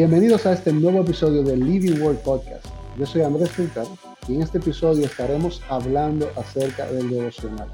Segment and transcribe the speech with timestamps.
[0.00, 2.64] Bienvenidos a este nuevo episodio del Living World Podcast.
[2.98, 3.84] Yo soy Andrés Fulcar
[4.26, 7.68] y en este episodio estaremos hablando acerca del devocional.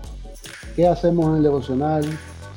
[0.74, 2.04] ¿Qué hacemos en el devocional?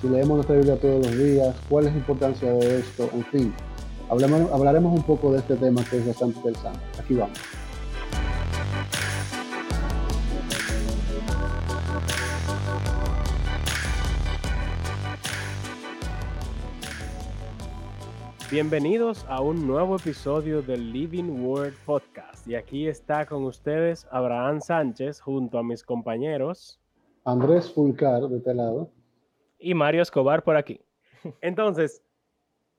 [0.02, 3.12] Si leemos nuestra Biblia todos los días, ¿cuál es la importancia de esto?
[3.14, 3.54] En fin,
[4.10, 6.80] hablaremos un poco de este tema que es bastante interesante.
[7.00, 7.38] Aquí vamos.
[18.52, 22.48] Bienvenidos a un nuevo episodio del Living Word Podcast.
[22.48, 26.82] Y aquí está con ustedes Abraham Sánchez junto a mis compañeros
[27.26, 28.90] Andrés Fulcar de este lado
[29.60, 30.82] y Mario Escobar por aquí.
[31.42, 32.02] Entonces,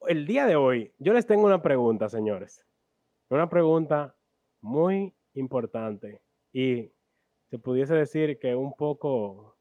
[0.09, 2.67] el día de hoy yo les tengo una pregunta, señores.
[3.29, 4.17] Una pregunta
[4.61, 6.21] muy importante
[6.53, 6.91] y
[7.49, 9.55] se pudiese decir que un poco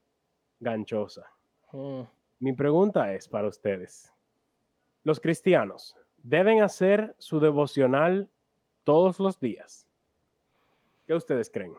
[0.60, 1.28] ganchosa.
[1.72, 2.02] Mm.
[2.40, 4.12] Mi pregunta es para ustedes.
[5.04, 8.30] Los cristianos deben hacer su devocional
[8.84, 9.88] todos los días.
[11.06, 11.74] ¿Qué ustedes creen?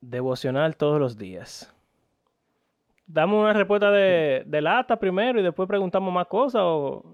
[0.00, 1.72] Devocional todos los días.
[3.06, 6.62] Damos una respuesta de, lata primero y después preguntamos más cosas.
[6.64, 7.04] O,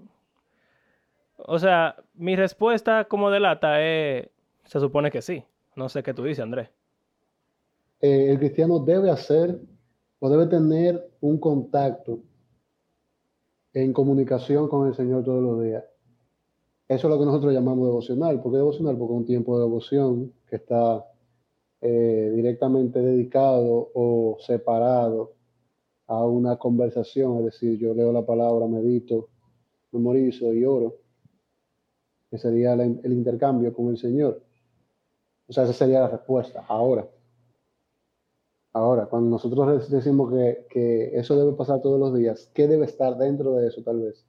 [1.37, 4.29] o sea, mi respuesta como de lata es,
[4.65, 5.43] se supone que sí.
[5.75, 6.69] No sé qué tú dices, Andrés.
[8.01, 9.59] Eh, el cristiano debe hacer
[10.19, 12.19] o debe tener un contacto
[13.73, 15.83] en comunicación con el Señor todos los días.
[16.87, 18.41] Eso es lo que nosotros llamamos devocional.
[18.41, 18.97] ¿Por qué devocional?
[18.97, 21.05] Porque es un tiempo de devoción que está
[21.81, 25.33] eh, directamente dedicado o separado
[26.07, 29.29] a una conversación, es decir, yo leo la palabra, medito,
[29.91, 30.95] memorizo y oro,
[32.31, 34.41] que sería el, el intercambio con el Señor.
[35.47, 36.65] O sea, esa sería la respuesta.
[36.67, 37.07] Ahora,
[38.73, 40.31] Ahora, cuando nosotros decimos
[40.69, 44.27] que, eso debe pasar todos los días, ¿qué debe estar dentro de eso tal vez?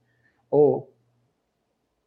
[0.49, 0.89] O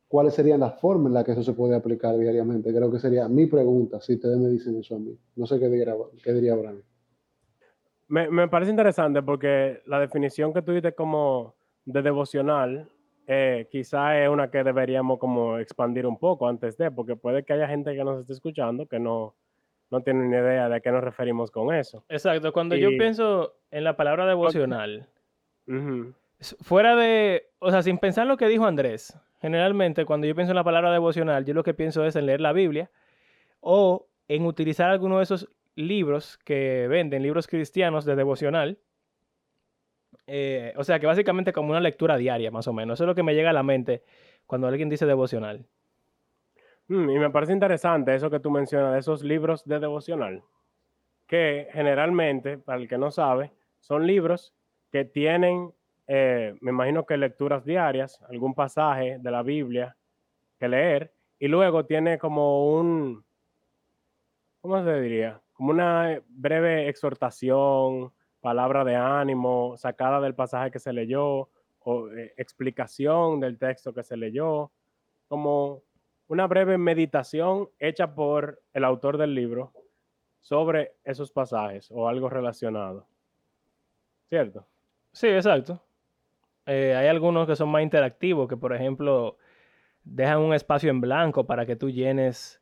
[0.07, 2.73] cuáles serían las formas en las que eso se puede aplicar diariamente.
[2.73, 5.17] Creo que sería mi pregunta, si ustedes me dicen eso a mí.
[5.35, 6.81] No sé qué diría, qué diría Abraham.
[8.07, 11.55] Me, parece interesante porque la definición que tú dices como
[11.85, 12.89] de devocional
[13.25, 17.53] eh, quizá es una que deberíamos como expandir un poco antes de, porque puede que
[17.53, 19.35] haya gente que nos esté escuchando que no,
[19.89, 22.03] no tienen ni idea de a qué nos referimos con eso.
[22.09, 25.07] Exacto, cuando yo pienso en la palabra devocional,
[26.61, 30.55] fuera de, o sea, sin pensar lo que dijo Andrés, generalmente cuando yo pienso en
[30.55, 32.89] la palabra devocional, yo lo que pienso es en leer la Biblia
[33.59, 38.77] o en utilizar alguno de esos libros que venden, libros cristianos de devocional.
[40.27, 42.97] Eh, o sea, que básicamente como una lectura diaria, más o menos.
[42.97, 44.03] Eso es lo que me llega a la mente
[44.45, 45.65] cuando alguien dice devocional.
[46.93, 50.43] Mm, y me parece interesante eso que tú mencionas de esos libros de devocional,
[51.25, 54.53] que generalmente, para el que no sabe, son libros
[54.91, 55.73] que tienen,
[56.05, 59.97] eh, me imagino que lecturas diarias, algún pasaje de la Biblia
[60.59, 63.25] que leer, y luego tiene como un,
[64.61, 65.41] ¿cómo se diría?
[65.53, 71.49] Como una breve exhortación, palabra de ánimo sacada del pasaje que se leyó,
[71.79, 74.71] o eh, explicación del texto que se leyó,
[75.27, 75.81] como
[76.27, 79.73] una breve meditación hecha por el autor del libro
[80.41, 83.07] sobre esos pasajes o algo relacionado.
[84.29, 84.65] ¿Cierto?
[85.11, 85.81] Sí, exacto.
[86.65, 89.37] Eh, hay algunos que son más interactivos, que por ejemplo
[90.03, 92.61] dejan un espacio en blanco para que tú llenes,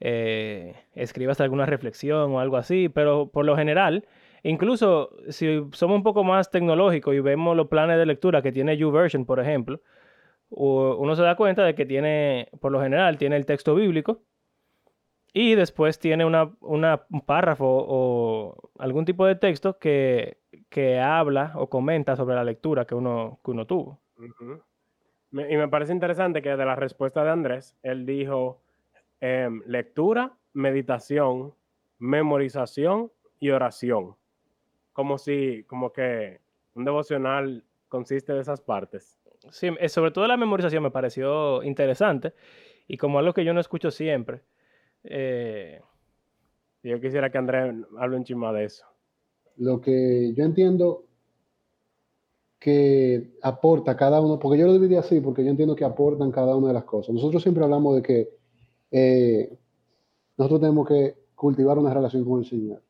[0.00, 4.06] eh, escribas alguna reflexión o algo así, pero por lo general,
[4.42, 8.76] incluso si somos un poco más tecnológicos y vemos los planes de lectura que tiene
[8.76, 9.80] YouVersion, por ejemplo,
[10.50, 14.22] uno se da cuenta de que tiene, por lo general, tiene el texto bíblico
[15.32, 20.38] y después tiene una, un párrafo o algún tipo de texto que,
[21.02, 24.00] habla o comenta sobre la lectura que uno, que uno tuvo.
[25.32, 28.60] y me parece interesante que de la respuesta de Andrés, él dijo
[29.20, 31.54] em, lectura, meditación,
[31.98, 34.16] memorización y oración.
[34.92, 36.40] Como si, como que
[36.74, 39.19] un devocional consiste de esas partes.
[39.50, 42.34] Sí, eh, sobre todo la memorización me pareció interesante
[42.86, 44.42] y como algo que yo no escucho siempre.
[45.04, 45.80] Eh,
[46.82, 48.84] yo quisiera que Andrés hable un chisme de eso.
[49.56, 51.04] Lo que yo entiendo
[52.58, 56.54] que aporta cada uno, porque yo lo dividí así, porque yo entiendo que aportan cada
[56.54, 57.14] una de las cosas.
[57.14, 58.28] Nosotros siempre hablamos de que
[58.90, 59.58] eh,
[60.36, 62.82] nosotros tenemos que cultivar una relación con el Señor.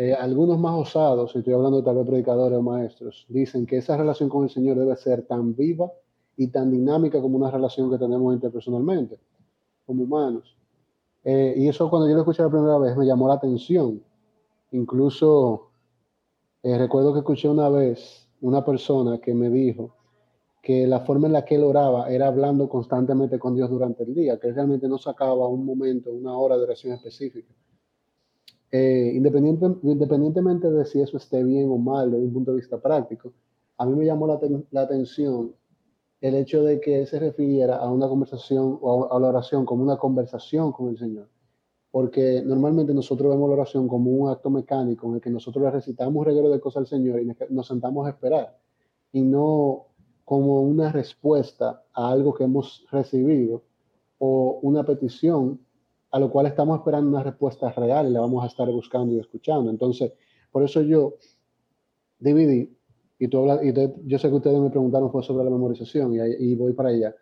[0.00, 3.96] Eh, algunos más osados, estoy hablando de tal vez predicadores o maestros, dicen que esa
[3.96, 5.90] relación con el Señor debe ser tan viva
[6.36, 9.18] y tan dinámica como una relación que tenemos interpersonalmente,
[9.84, 10.56] como humanos.
[11.24, 14.00] Eh, y eso cuando yo lo escuché la primera vez me llamó la atención.
[14.70, 15.70] Incluso
[16.62, 19.96] eh, recuerdo que escuché una vez una persona que me dijo
[20.62, 24.14] que la forma en la que él oraba era hablando constantemente con Dios durante el
[24.14, 27.52] día, que él realmente no sacaba un momento, una hora de oración específica.
[28.70, 32.78] Eh, independiente, independientemente de si eso esté bien o mal desde un punto de vista
[32.78, 33.32] práctico,
[33.78, 35.54] a mí me llamó la, atención
[36.20, 39.84] el hecho de que él se refiriera a una conversación o a la oración como
[39.84, 41.28] una conversación con el Señor.
[41.90, 45.70] Porque normalmente nosotros vemos la oración como un acto mecánico en el que nosotros le
[45.70, 48.58] recitamos regalo de cosas al Señor y nos sentamos a esperar.
[49.12, 49.86] Y no
[50.24, 53.62] como una respuesta a algo que hemos recibido
[54.18, 55.60] o una petición
[56.10, 59.18] a lo cual estamos esperando una respuesta real y la vamos a estar buscando y
[59.18, 59.70] escuchando.
[59.70, 60.12] Entonces,
[60.50, 61.16] por eso yo
[62.18, 62.74] dividí,
[63.18, 63.72] y, tú y
[64.06, 67.14] yo sé que ustedes me preguntaron fue sobre la memorización y, voy para allá.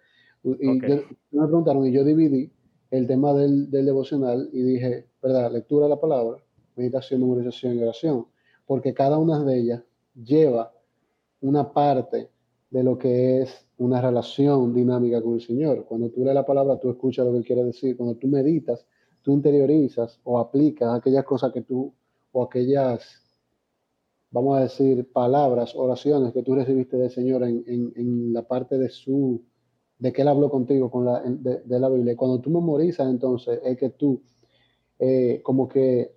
[0.44, 2.50] Y me preguntaron y yo dividí
[2.90, 5.50] el tema del, del, devocional y dije, ¿verdad?
[5.50, 6.38] Lectura de la palabra,
[6.76, 8.26] meditación, memorización y oración,
[8.64, 9.82] porque cada una de ellas
[10.14, 10.72] lleva
[11.40, 12.30] una parte
[12.70, 15.84] de lo que es una relación dinámica con el Señor.
[15.84, 17.96] Cuando tú lees la palabra, tú escuchas lo que Él quiere decir.
[17.96, 18.86] Cuando tú meditas,
[19.22, 21.94] tú interiorizas o aplicas aquellas cosas que tú,
[22.32, 23.22] o aquellas,
[24.30, 28.88] vamos a decir, palabras, oraciones que tú recibiste del Señor en, en, la parte de
[28.88, 29.42] su,
[29.98, 32.16] de que Él habló contigo con la, de, de la Biblia.
[32.16, 34.22] Cuando tú memorizas, entonces, es que tú,
[34.98, 36.12] eh, como que,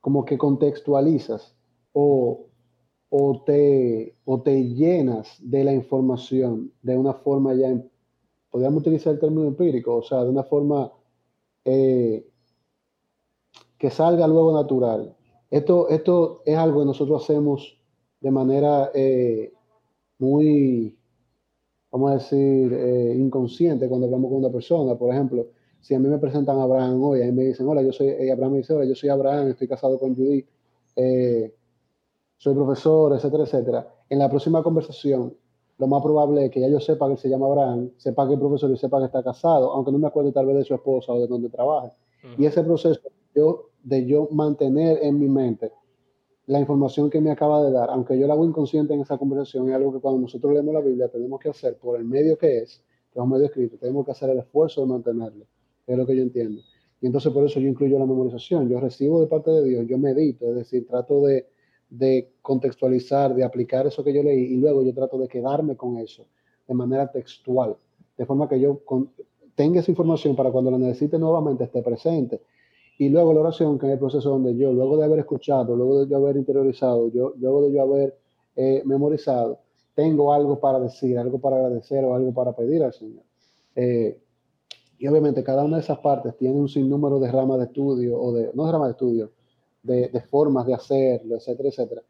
[0.00, 1.56] como que contextualizas
[1.92, 2.46] o
[3.10, 7.80] o te, o te llenas de la información de una forma ya,
[8.50, 10.92] podríamos utilizar el término empírico, o sea, de una forma
[11.64, 12.26] eh,
[13.78, 15.14] que salga luego natural.
[15.50, 17.78] Esto, esto es algo que nosotros hacemos
[18.20, 19.52] de manera eh,
[20.18, 20.96] muy,
[21.90, 24.96] vamos a decir, eh, inconsciente cuando hablamos con una persona.
[24.96, 25.46] Por ejemplo,
[25.80, 28.08] si a mí me presentan a Abraham hoy, a mí me dicen, hola, yo soy,
[28.30, 30.44] Abraham me dice, hola, yo soy Abraham, estoy casado con Judy
[32.36, 33.94] soy profesor, etcétera, etcétera.
[34.08, 35.34] En la próxima conversación,
[35.78, 38.40] lo más probable es que ya yo sepa que se llama Abraham, sepa que es
[38.40, 41.12] profesor y sepa que está casado, aunque no me acuerde tal vez de su esposa
[41.12, 41.92] o de donde trabaja.
[42.38, 43.00] Y ese proceso
[43.34, 45.70] yo, de yo mantener en mi mente
[46.46, 49.68] la información que me acaba de dar, aunque yo la hago inconsciente en esa conversación,
[49.68, 52.58] es algo que cuando nosotros leemos la Biblia tenemos que hacer por el medio que
[52.58, 52.82] es,
[53.12, 55.44] que es un medio escrito, tenemos que hacer el esfuerzo de mantenerlo,
[55.86, 56.62] es lo que yo entiendo.
[57.00, 59.98] Y entonces por eso yo incluyo la memorización, yo recibo de parte de Dios, yo
[59.98, 61.46] medito, es decir, trato de
[61.88, 65.98] de contextualizar, de aplicar eso que yo leí y luego yo trato de quedarme con
[65.98, 66.26] eso
[66.66, 67.76] de manera textual,
[68.16, 68.80] de forma que yo
[69.54, 72.40] tenga esa información para cuando la necesite nuevamente esté presente.
[72.98, 76.06] Y luego la oración, que es el proceso donde yo, luego de haber escuchado, luego
[76.06, 78.18] de haber interiorizado, yo, luego de haber
[78.56, 79.60] eh, memorizado,
[79.94, 83.22] tengo algo para decir, algo para agradecer o algo para pedir al Señor.
[83.74, 84.18] Eh,
[84.98, 88.32] y obviamente cada una de esas partes tiene un sinnúmero de ramas de estudio, o
[88.32, 89.30] de, no de ramas de estudio,
[89.86, 92.02] de, formas de hacerlo, etcétera, etcétera.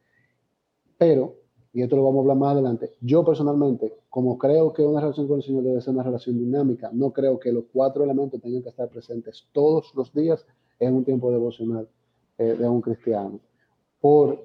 [0.98, 1.34] Pero,
[1.72, 5.28] y esto lo vamos a hablar más adelante, yo personalmente, como creo que una relación
[5.28, 8.62] con el Señor debe ser una relación dinámica, no creo que los cuatro elementos tengan
[8.62, 10.44] que estar presentes todos los días
[10.78, 11.88] en un tiempo devocional
[12.38, 13.40] eh, de un cristiano.
[14.00, 14.40] Por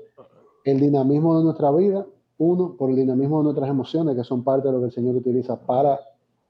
[0.66, 2.06] el dinamismo de nuestra vida,
[2.38, 5.16] uno, por el dinamismo de nuestras emociones, que son parte de lo que el Señor
[5.16, 6.00] utiliza para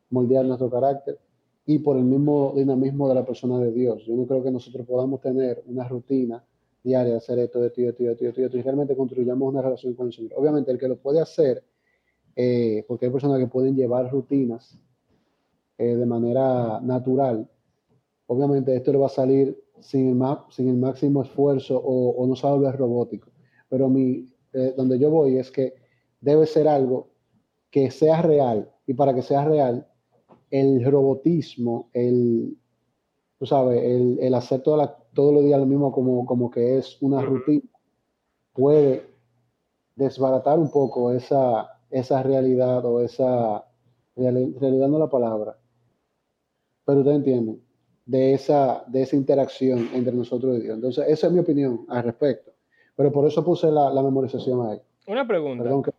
[0.09, 1.19] moldear nuestro carácter,
[1.65, 4.03] y por el mismo dinamismo de la persona de Dios.
[4.05, 6.43] Yo no creo que nosotros podamos tener una rutina
[6.83, 10.13] diaria, hacer esto, de esto, esto, esto, esto, y realmente construyamos una relación con el
[10.13, 10.33] Señor.
[10.35, 11.63] Obviamente, el que lo puede hacer,
[12.35, 14.79] eh, porque hay personas que pueden llevar rutinas
[15.77, 17.49] eh, de manera natural,
[18.27, 22.47] obviamente esto le va a salir sin el, sin el máximo esfuerzo o, no se
[22.47, 23.31] va a robótico.
[23.69, 25.75] Pero mi, eh, donde yo voy es que
[26.19, 27.09] debe ser algo
[27.69, 29.87] que sea real, y para que sea real,
[30.49, 32.57] el robotismo, el,
[33.37, 36.77] tú sabes, el, el hacer toda la, todos los días lo mismo como, como que
[36.77, 37.63] es una rutina,
[38.53, 39.09] puede
[39.95, 43.65] desbaratar un poco esa, esa realidad o esa
[44.15, 45.57] realidad no la palabra,
[46.85, 47.61] pero ustedes entienden,
[48.05, 50.75] de esa, de esa interacción entre nosotros y Dios.
[50.75, 52.51] Entonces, esa es mi opinión al respecto.
[52.95, 54.81] Pero por eso puse la, memorización ahí.
[55.07, 55.63] Una pregunta.
[55.63, 55.91] Perdón que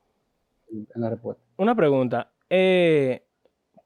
[0.71, 1.43] en la respuesta.
[1.57, 2.31] Una pregunta.
[2.51, 3.23] Eh,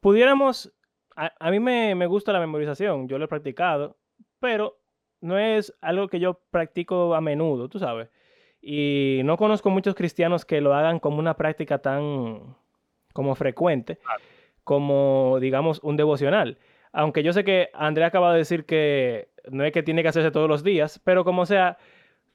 [0.00, 0.72] pudiéramos,
[1.14, 3.96] a, a mí me, me, gusta la memorización, yo lo he practicado,
[4.40, 4.76] pero
[5.26, 8.08] no es algo que yo practico a menudo, tú sabes.
[8.60, 12.56] Y no conozco muchos cristianos que lo hagan como una práctica tan
[13.12, 13.98] como frecuente,
[14.64, 16.58] como digamos un devocional.
[16.92, 20.30] Aunque yo sé que Andrea acaba de decir que no es que tiene que hacerse
[20.30, 21.78] todos los días, pero como sea,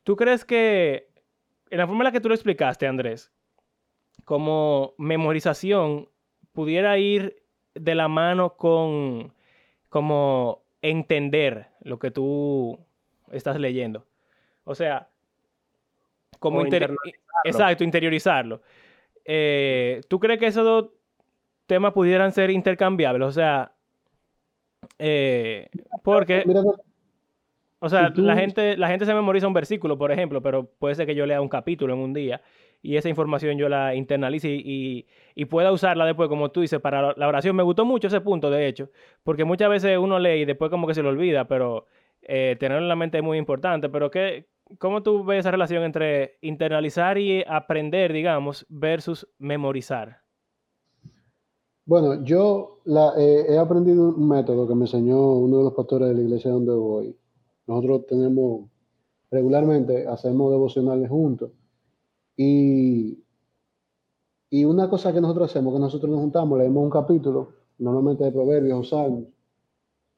[0.03, 1.07] ¿tú crees que
[1.69, 3.31] en la forma en la que tú lo explicaste, Andrés,
[4.25, 6.09] como memorización
[6.53, 7.41] pudiera ir
[7.73, 9.33] de la mano con
[9.89, 12.79] como entender lo que tú
[13.31, 14.05] estás leyendo.
[14.63, 15.09] O sea,
[16.39, 16.63] como
[17.43, 18.61] exacto, interiorizarlo.
[19.25, 20.89] eh, ¿tú crees que esos dos
[21.65, 23.27] temas pudieran ser intercambiables?
[23.27, 23.73] O sea,
[24.99, 25.69] eh,
[26.03, 26.43] porque...
[27.83, 31.07] O sea, la, gente, la gente se memoriza un versículo, por ejemplo, pero puede ser
[31.07, 32.39] que yo lea un capítulo en un día
[32.81, 35.05] y esa información yo la internalice y,
[35.49, 37.55] pueda usarla después, como tú dices, para la oración.
[37.55, 38.89] Me gustó mucho ese punto, de hecho,
[39.23, 41.87] porque muchas veces uno lee y después como que se lo olvida, pero
[42.21, 43.89] eh, tenerlo en la mente es muy importante.
[43.89, 44.47] Pero ¿qué,
[44.77, 50.19] ¿cómo tú ves esa relación entre internalizar y aprender, digamos, versus memorizar?
[51.85, 52.79] Bueno, yo
[53.17, 56.51] eh, he aprendido un método que me enseñó uno de los pastores de la iglesia
[56.51, 57.15] donde voy
[57.71, 58.69] nosotros tenemos,
[59.29, 61.51] regularmente hacemos devocionales juntos.
[62.35, 63.23] Y,
[64.49, 68.31] y una cosa que nosotros hacemos, que nosotros nos juntamos, leemos un capítulo, normalmente de
[68.31, 69.25] Proverbios o Salmos,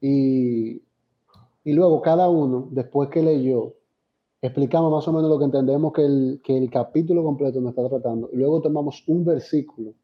[0.00, 0.82] y,
[1.64, 3.74] y luego cada uno, después que leyó,
[4.42, 7.88] explicamos más o menos lo que entendemos que el, que el capítulo completo nos está
[7.88, 9.94] tratando, y luego tomamos un versículo.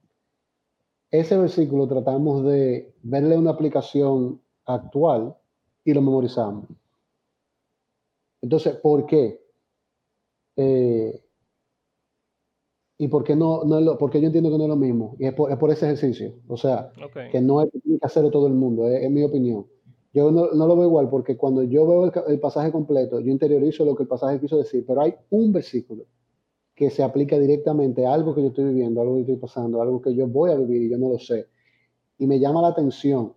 [1.10, 5.36] Ese versículo tratamos de verle una aplicación actual
[5.84, 6.66] y lo memorizamos.
[8.40, 9.44] Entonces, ¿por qué?
[10.56, 11.22] Eh,
[13.00, 15.16] ¿Y por qué no, no lo, porque yo entiendo que no es lo mismo?
[15.18, 16.34] Y es por, ese ejercicio.
[16.48, 16.92] O sea,
[17.32, 19.64] que no hay que hacerlo todo el mundo, es, mi opinión.
[20.12, 23.96] Yo no, lo veo igual porque cuando yo veo el, pasaje completo, yo interiorizo lo
[23.96, 26.04] que el pasaje quiso decir, pero hay un versículo
[26.74, 30.02] que se aplica directamente a algo que yo estoy viviendo, algo que estoy pasando, algo
[30.02, 31.46] que yo voy a vivir y yo no lo sé.
[32.18, 33.32] Y me llama la atención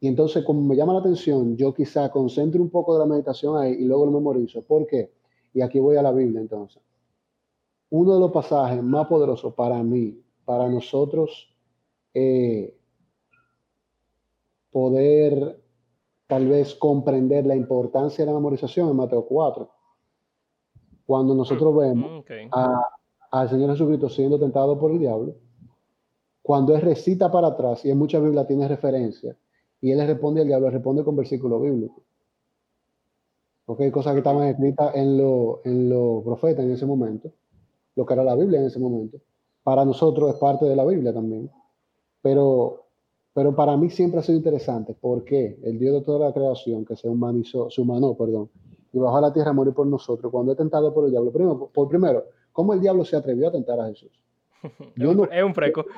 [0.00, 3.56] y entonces, como me llama la atención, yo quizá concentro un poco de la meditación
[3.56, 4.62] ahí y luego lo memorizo.
[4.62, 5.12] ¿Por qué?
[5.54, 6.82] Y aquí voy a la Biblia entonces.
[7.90, 11.52] Uno de los pasajes más poderosos para mí, para nosotros,
[12.14, 12.76] eh,
[14.70, 15.60] poder
[16.26, 19.68] tal vez comprender la importancia de la memorización en Mateo 4.
[21.04, 22.24] Cuando nosotros vemos
[23.32, 25.34] al Señor Jesucristo siendo tentado por el diablo,
[26.40, 29.36] cuando él recita para atrás, y en muchas Biblias tiene referencia,
[29.80, 32.02] y él le responde al diablo, le responde con versículo bíblico.
[33.64, 37.32] Porque hay cosas que estaban escritas en los en lo profetas en ese momento,
[38.00, 39.18] lo que era la Biblia en ese momento.
[39.62, 41.50] Para nosotros es parte de la Biblia también.
[42.22, 42.86] Pero,
[43.34, 46.96] pero para mí siempre ha sido interesante porque el Dios de toda la creación, que
[46.96, 48.48] se humanizó, se humanó, perdón,
[48.92, 51.30] y bajó a la tierra a morir por nosotros, cuando es tentado por el diablo,
[51.30, 54.10] primero, por primero, ¿cómo el diablo se atrevió a tentar a Jesús?
[54.96, 55.84] Yo no, es un freco.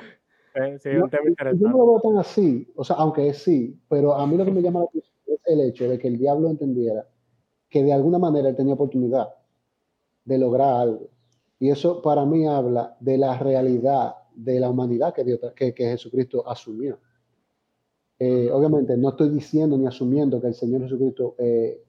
[0.55, 1.63] Eh, sí, un tema interesante.
[1.63, 4.45] Yo no lo veo tan así, o sea, aunque es sí, pero a mí lo
[4.45, 7.07] que me llama la atención es el hecho de que el diablo entendiera
[7.71, 9.29] que de alguna manera él tenía oportunidad
[10.25, 11.09] de lograr algo.
[11.63, 15.85] Y eso para mí habla de la realidad de la humanidad que, Dios, que, que
[15.91, 16.99] Jesucristo asumió.
[18.19, 21.81] Eh, obviamente no estoy diciendo ni asumiendo que el Señor Jesucristo eh,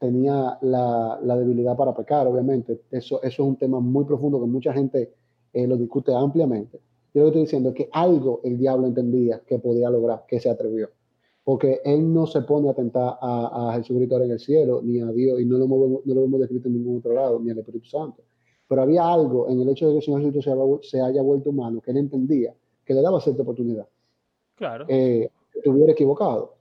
[0.00, 2.80] tenía la, la, debilidad para pecar, obviamente.
[2.90, 5.14] Eso, eso es un tema muy profundo que mucha gente
[5.52, 6.80] lo discute ampliamente.
[7.14, 10.40] Yo lo que estoy diciendo es que algo el diablo entendía que podía lograr, que
[10.40, 10.90] se atrevió.
[11.44, 15.06] Porque él no se pone a tentar a, a Jesucristo en el cielo, ni a
[15.12, 17.58] Dios, y no lo, hemos, no lo hemos descrito en ningún otro lado, ni al
[17.58, 18.24] Espíritu Santo.
[18.68, 21.80] Pero había algo en el hecho de que el Señor Jesucristo se, haya vuelto humano,
[21.80, 23.88] que él entendía, que le daba cierta oportunidad.
[24.54, 24.84] Claro.
[24.88, 26.54] Eh, estuviera equivocado.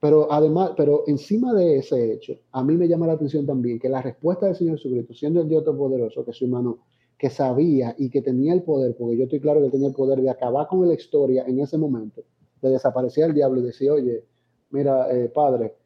[0.00, 3.88] Pero además, pero encima de ese hecho, a mí me llama la atención también que
[3.88, 6.80] la respuesta del Señor Jesucristo, siendo el Dios Todopoderoso, que es humano,
[7.16, 9.94] que sabía y que tenía el poder, porque yo estoy claro que él tenía el
[9.94, 12.24] poder de acabar con la historia en ese momento,
[12.60, 14.24] de desaparecer el diablo y decir, oye,
[14.70, 15.76] mira, eh, padre,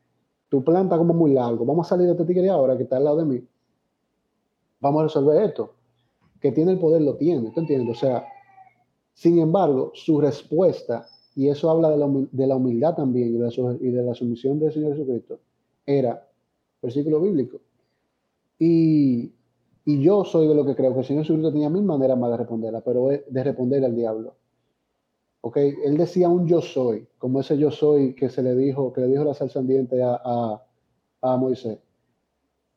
[0.49, 3.05] tu planta como muy largo, vamos a salir de este tigre ahora que está al
[3.05, 3.45] lado de mí,
[4.87, 5.75] vamos a resolver esto.
[6.41, 7.97] Que tiene el poder, lo tiene, ¿tú entiendes?
[7.97, 8.27] O sea,
[9.15, 13.39] sin embargo, su respuesta, y eso habla de la, de la humildad también y de,
[13.39, 15.39] la, y de la sumisión del Señor Jesucristo,
[15.85, 16.27] era
[16.83, 17.61] versículo bíblico.
[18.59, 19.33] Y
[19.89, 22.33] y yo soy de lo que creo que el Señor Jesucristo tenía mil maneras más
[22.33, 24.35] de responderla, pero de responder al diablo.
[25.43, 25.59] ¿Ok?
[25.59, 29.07] Él decía un yo soy, como ese yo soy que se le dijo, que le
[29.07, 30.61] dijo la salsa andiente a,
[31.23, 31.79] a, Moisés.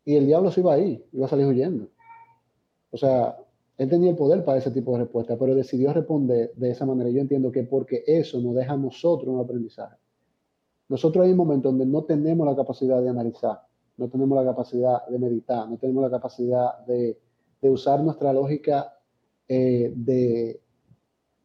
[0.06, 1.88] Y el diablo se iba ahí, iba a salir huyendo.
[2.92, 3.38] O sea,
[3.78, 7.10] él tenía el poder para ese tipo de respuesta, pero decidió responder de esa manera.
[7.10, 9.96] Yo entiendo que porque eso nos deja a nosotros un aprendizaje.
[10.90, 13.62] Nosotros hay un momento donde no tenemos la capacidad de analizar
[14.00, 17.20] no tenemos la capacidad de meditar, no tenemos la capacidad de,
[17.62, 18.94] usar nuestra lógica
[19.46, 20.62] eh, de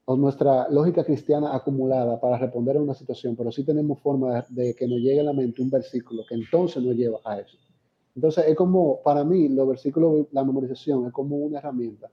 [0.07, 4.87] nuestra lógica cristiana acumulada para responder a una situación, pero sí tenemos forma de, que
[4.87, 7.59] nos llegue a la mente un versículo que entonces nos lleva a eso.
[8.15, 12.11] Entonces es como, para mí, los versículos, la memorización es como una herramienta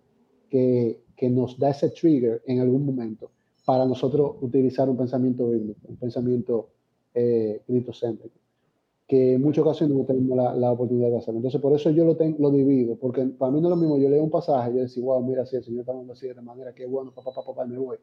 [0.49, 3.29] que, que nos da ese trigger en algún momento
[3.65, 6.69] para nosotros utilizar un pensamiento bíblico, un pensamiento
[7.13, 8.41] eh, cristocéntrico
[9.11, 11.39] que en muchas ocasiones no tenemos la, la oportunidad de hacerlo.
[11.39, 13.97] Entonces, por eso yo lo, tengo, lo divido, porque para mí no es lo mismo,
[13.97, 16.29] yo leo un pasaje y yo decir, wow, mira, si el Señor está hablando así
[16.29, 17.97] de manera, qué bueno, papá, papá, papá, me voy.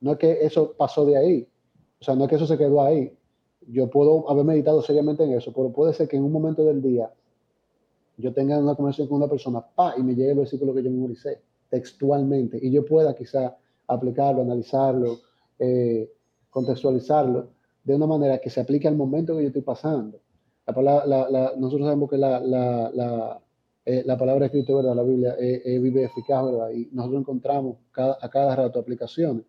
[0.00, 1.48] No es que eso pasó de ahí,
[2.00, 3.16] o sea, no es que eso se quedó ahí.
[3.68, 6.80] Yo puedo haber meditado seriamente en eso, pero puede ser que en un momento del
[6.80, 7.10] día
[8.16, 10.90] yo tenga una conversación con una persona, pa, y me llegue el versículo que yo
[10.90, 13.56] memoricé textualmente, y yo pueda quizá
[13.88, 15.18] aplicarlo, analizarlo,
[15.58, 16.10] eh,
[16.50, 17.48] contextualizarlo
[17.84, 20.20] de una manera que se aplique al momento que yo estoy pasando.
[20.66, 23.40] La, la, nosotros sabemos que la, la,
[23.84, 24.96] eh, la palabra escrita, ¿verdad?
[24.96, 26.70] La Biblia eh, vive eficaz, ¿verdad?
[26.70, 29.44] Y nosotros encontramos cada, a cada rato aplicaciones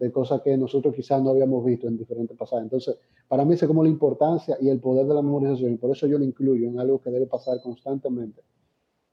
[0.00, 2.64] de cosas que nosotros quizás no habíamos visto en diferentes pasajes.
[2.64, 2.96] Entonces,
[3.28, 6.06] para mí es como la importancia y el poder de la memorización, y por eso
[6.06, 8.42] yo lo incluyo en algo que debe pasar constantemente.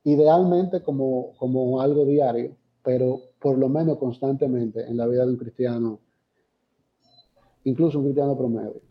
[0.06, 5.38] Idealmente como, como algo diario, pero por lo menos constantemente en la vida de un
[5.38, 6.00] cristiano
[7.68, 8.82] incluso un cristiano promedio.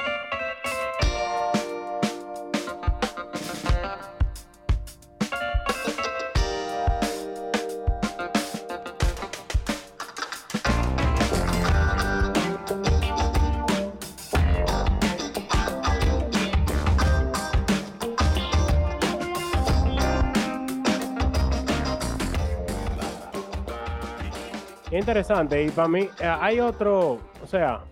[25.07, 27.85] Interesante y para mí eh, hay otro, o sea,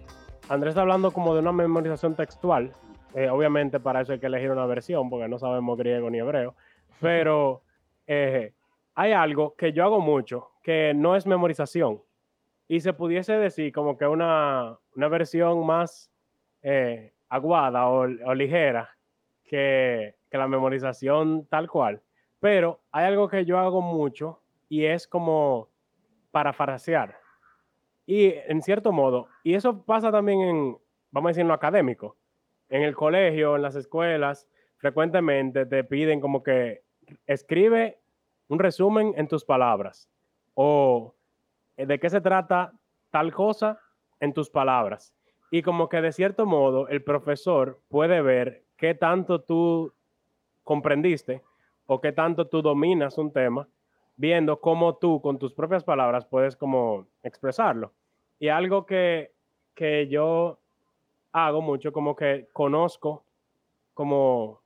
[0.49, 2.73] Andrés está hablando como de una memorización textual.
[3.14, 6.56] Eh, obviamente para eso hay que elegir una versión porque no sabemos griego ni hebreo.
[7.00, 7.62] Pero
[8.09, 8.52] eh,
[8.97, 12.02] hay algo que yo hago mucho que no es memorización.
[12.66, 16.11] Y se pudiese decir como que una, una versión más
[17.28, 18.90] aguada o, o ligera
[19.44, 22.02] que, que la memorización tal cual.
[22.40, 25.68] Pero hay algo que yo hago mucho y es como
[26.34, 27.16] parafrasear.
[28.06, 30.78] Y en cierto modo, y eso pasa también en,
[31.12, 32.16] vamos a decir, en lo académico.
[32.68, 34.48] En el colegio, en las escuelas,
[34.78, 36.82] frecuentemente te piden como que
[37.26, 38.00] escribe
[38.49, 40.10] un resumen en tus palabras
[40.54, 41.14] o
[41.76, 42.73] eh, de qué se trata
[43.10, 43.78] tal cosa
[44.18, 45.14] en tus palabras.
[45.52, 49.94] Y como que de cierto modo el profesor puede ver qué tanto tú
[50.64, 51.42] comprendiste
[51.86, 53.68] o qué tanto tú dominas un tema
[54.16, 57.92] viendo cómo tú con tus propias palabras puedes como expresarlo.
[58.38, 59.32] Y algo que,
[59.74, 60.58] que yo
[61.32, 63.24] hago mucho, como que conozco
[63.92, 64.60] como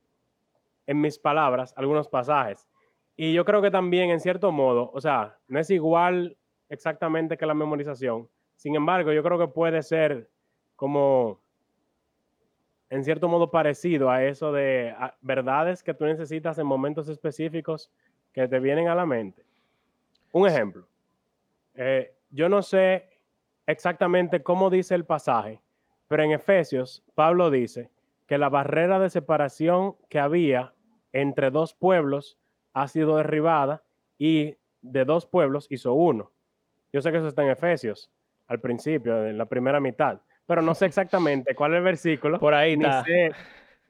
[0.85, 2.67] en mis palabras algunos pasajes.
[3.15, 6.37] Y yo creo que también en cierto modo, o sea, no es igual
[6.69, 8.29] exactamente que la memorización.
[8.55, 10.29] Sin embargo, yo creo que puede ser
[10.75, 11.39] como
[12.89, 17.91] en cierto modo parecido a eso de verdades que tú necesitas en momentos específicos
[18.39, 19.43] que te vienen a la mente.
[20.31, 20.87] Un ejemplo.
[21.75, 23.09] Eh, yo no sé
[23.65, 25.61] exactamente cómo dice el pasaje,
[26.07, 27.89] pero en Efesios, Pablo dice
[28.27, 30.73] que la barrera de separación que había
[31.11, 32.37] entre dos pueblos
[32.73, 33.83] ha sido derribada
[34.17, 36.31] y de dos pueblos hizo uno.
[36.93, 38.09] Yo sé que eso está en Efesios,
[38.47, 42.39] al principio, en la primera mitad, pero no sé exactamente cuál es el versículo.
[42.39, 43.03] Por ahí está.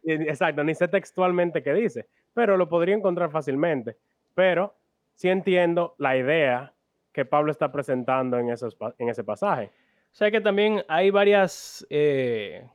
[0.03, 3.97] exacto, ni sé textualmente qué dice, pero lo podría encontrar fácilmente.
[4.39, 4.73] Pero
[5.15, 6.73] sí entiendo la idea
[7.11, 9.65] que Pablo está presentando en, esos, en ese pasaje.
[10.13, 12.65] O sea que también hay varias, eh,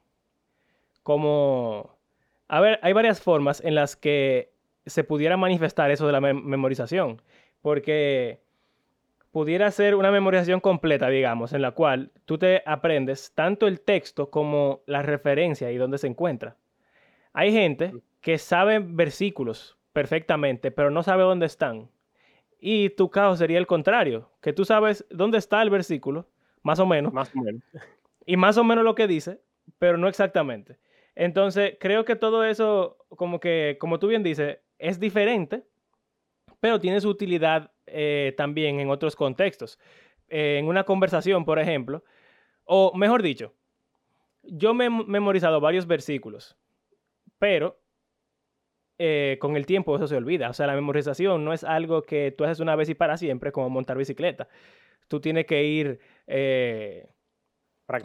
[1.03, 1.97] como,
[2.49, 4.53] a ver, hay varias formas en las que
[4.85, 7.23] se pudiera manifestar eso de la memorización,
[7.63, 8.43] porque
[9.31, 14.29] pudiera ser una memorización completa, digamos, en la cual tú te aprendes tanto el texto
[14.29, 16.59] como la referencia y dónde se encuentra.
[17.33, 21.89] Hay gente que sabe versículos perfectamente, pero no sabe dónde están.
[22.61, 26.29] Y tu caso sería el contrario, que tú sabes dónde está el versículo,
[26.63, 27.13] más o menos.
[27.15, 27.63] Más o menos.
[28.27, 29.43] Y más o menos lo que dice,
[29.79, 30.79] pero no exactamente.
[31.15, 35.67] Entonces, creo que todo eso, como que, como tú bien dices, es diferente,
[36.59, 39.79] pero tiene su utilidad eh, también en otros contextos.
[40.31, 42.03] Eh, en una conversación, por ejemplo,
[42.65, 43.53] o mejor dicho,
[44.43, 46.57] yo me he memorizado varios versículos,
[47.39, 47.79] pero
[48.99, 50.51] eh, con el tiempo eso se olvida.
[50.51, 53.53] O sea, la memorización no es algo que tú haces una vez y para siempre,
[53.53, 54.49] como montar bicicleta.
[55.09, 57.09] Tú tienes que ir, eh,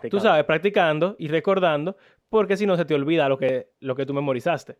[0.09, 1.95] tú sabes, practicando y recordando,
[2.29, 4.77] porque si no se te olvida lo que, lo que tú memorizaste.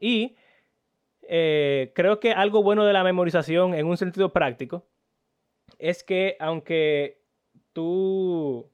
[0.00, 0.36] Y
[1.22, 4.86] eh, creo que algo bueno de la memorización en un sentido práctico
[5.78, 7.22] es que aunque
[7.72, 8.68] tú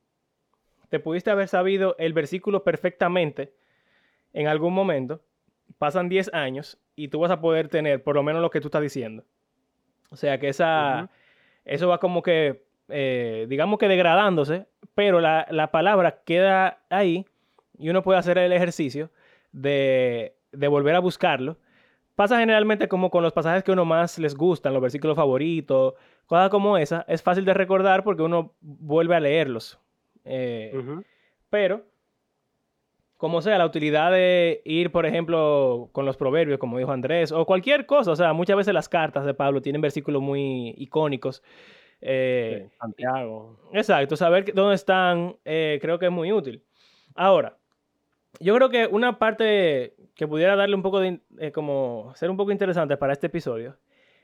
[0.88, 3.54] te pudiste haber sabido el versículo perfectamente
[4.32, 5.22] en algún momento,
[5.78, 8.68] pasan 10 años y tú vas a poder tener por lo menos lo que tú
[8.68, 9.24] estás diciendo.
[10.10, 11.10] O sea que esa,
[11.64, 17.26] eso va como que, eh, digamos que degradándose, pero la, palabra queda ahí
[17.78, 19.10] y uno puede hacer el ejercicio
[19.52, 21.56] de de volver a buscarlo.
[22.14, 25.94] Pasa generalmente como con los pasajes que uno más les gustan, los versículos favoritos,
[26.26, 29.78] cosas como esa, es fácil de recordar porque uno vuelve a leerlos.
[30.24, 30.72] Eh,
[31.48, 31.84] pero,
[33.18, 37.44] como sea, la utilidad de ir, por ejemplo, con los proverbios, como dijo Andrés, o
[37.44, 41.42] cualquier cosa, o sea, muchas veces las cartas de Pablo tienen versículos muy icónicos.
[42.00, 43.58] Eh, Santiago.
[43.72, 46.62] Exacto, saber dónde están eh, creo que es muy útil.
[47.16, 47.58] Ahora,
[48.38, 52.36] yo creo que una parte que pudiera darle un poco de, eh, como ser un
[52.36, 53.76] poco interesante para este episodio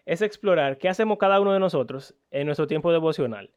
[0.06, 3.50] es explorar qué hacemos cada uno de nosotros en nuestro tiempo devocional,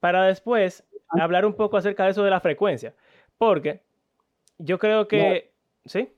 [0.00, 2.94] para después hablar un poco acerca de eso de la frecuencia,
[3.36, 3.82] porque
[4.58, 5.50] yo creo que...
[5.84, 6.08] ¿Sí?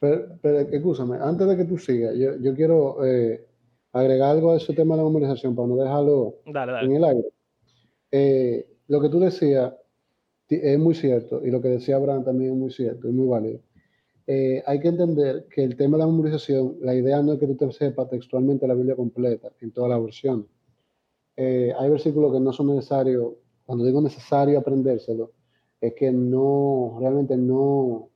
[0.00, 3.44] Pero, pero, escúchame, antes de que tú sigas, yo, yo quiero eh,
[3.92, 7.28] agregar algo a ese tema de la memorización para no dejarlo en el aire.
[8.10, 9.74] Eh, lo que tú decías
[10.48, 13.60] es muy cierto, y lo que decía Abraham también es muy cierto, es muy válido.
[14.26, 17.46] Eh, hay que entender que el tema de la memorización, la idea no es que
[17.46, 20.46] tú te sepas textualmente la Biblia completa en toda la versión.
[21.36, 23.32] Eh, hay versículos que no son necesarios,
[23.64, 25.32] cuando digo necesario aprendérselo,
[25.80, 28.08] es que no, realmente no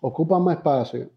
[0.00, 1.10] ocupan más espacio.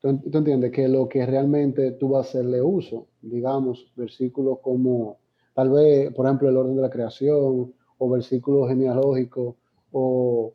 [0.00, 0.70] ¿Tú, entiendes?
[0.70, 5.18] Que lo que realmente tú vas a hacerle uso, digamos, versículos como,
[5.54, 9.54] tal vez, por ejemplo, el orden de la creación, o versículos genealógicos
[9.92, 10.52] o,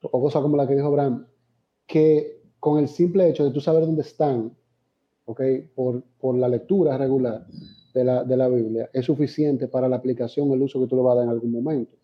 [0.00, 1.26] o cosas como la que dijo Abraham,
[1.86, 4.56] que con el simple hecho de tú saber dónde están,
[5.26, 7.46] okay, por, por la lectura regular
[7.92, 11.02] de la, de la, Biblia, es suficiente para la aplicación, el uso que tú le
[11.02, 11.94] vas a dar en algún momento.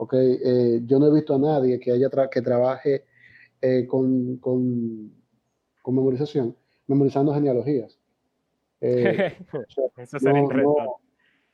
[0.00, 3.04] Okay, eh, yo no he visto a nadie que, haya que trabaje
[3.60, 5.12] eh, con, con,
[5.82, 6.54] con, memorización,
[6.86, 7.98] memorizando genealogías.
[8.80, 9.36] Eh,
[9.96, 11.00] Eso sería no,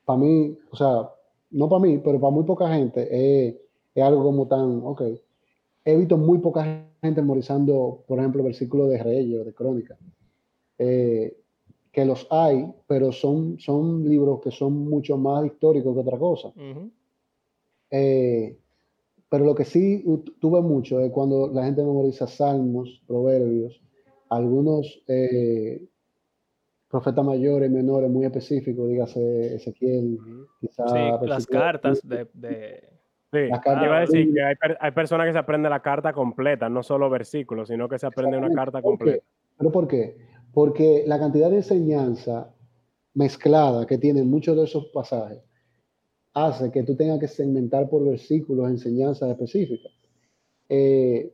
[0.04, 1.09] para mí, o sea,
[1.52, 3.57] no para mí, pero para muy poca gente es,
[3.94, 5.02] es algo como tan, ok.
[5.87, 9.96] He visto muy poca gente memorizando, por ejemplo, versículos de Reyes o de Crónica.
[10.76, 11.35] Eh,
[11.90, 16.52] que los hay, pero son, son libros que son mucho más históricos que otra cosa.
[17.90, 18.59] Eh,
[19.29, 20.05] pero lo que sí
[20.40, 23.83] tuve mucho es cuando la gente memoriza salmos, proverbios,
[24.31, 25.83] algunos eh,
[26.88, 30.18] profetas mayores, menores, muy específicos, dígase Ezequiel,
[30.61, 30.92] quizás.
[30.92, 32.88] Sí, las cartas de.
[33.33, 36.85] Sí, iba a decir que hay, hay, personas que se aprenden la carta completa, no
[36.85, 39.25] solo versículos, sino que se aprende una carta completa.
[39.59, 40.16] ¿Pero por qué?
[40.53, 42.55] Porque la cantidad de enseñanza
[43.14, 45.42] mezclada que tienen muchos de esos pasajes
[46.35, 49.92] hace que tú tengas que segmentar por versículos enseñanzas específicas.
[50.68, 51.33] Eh,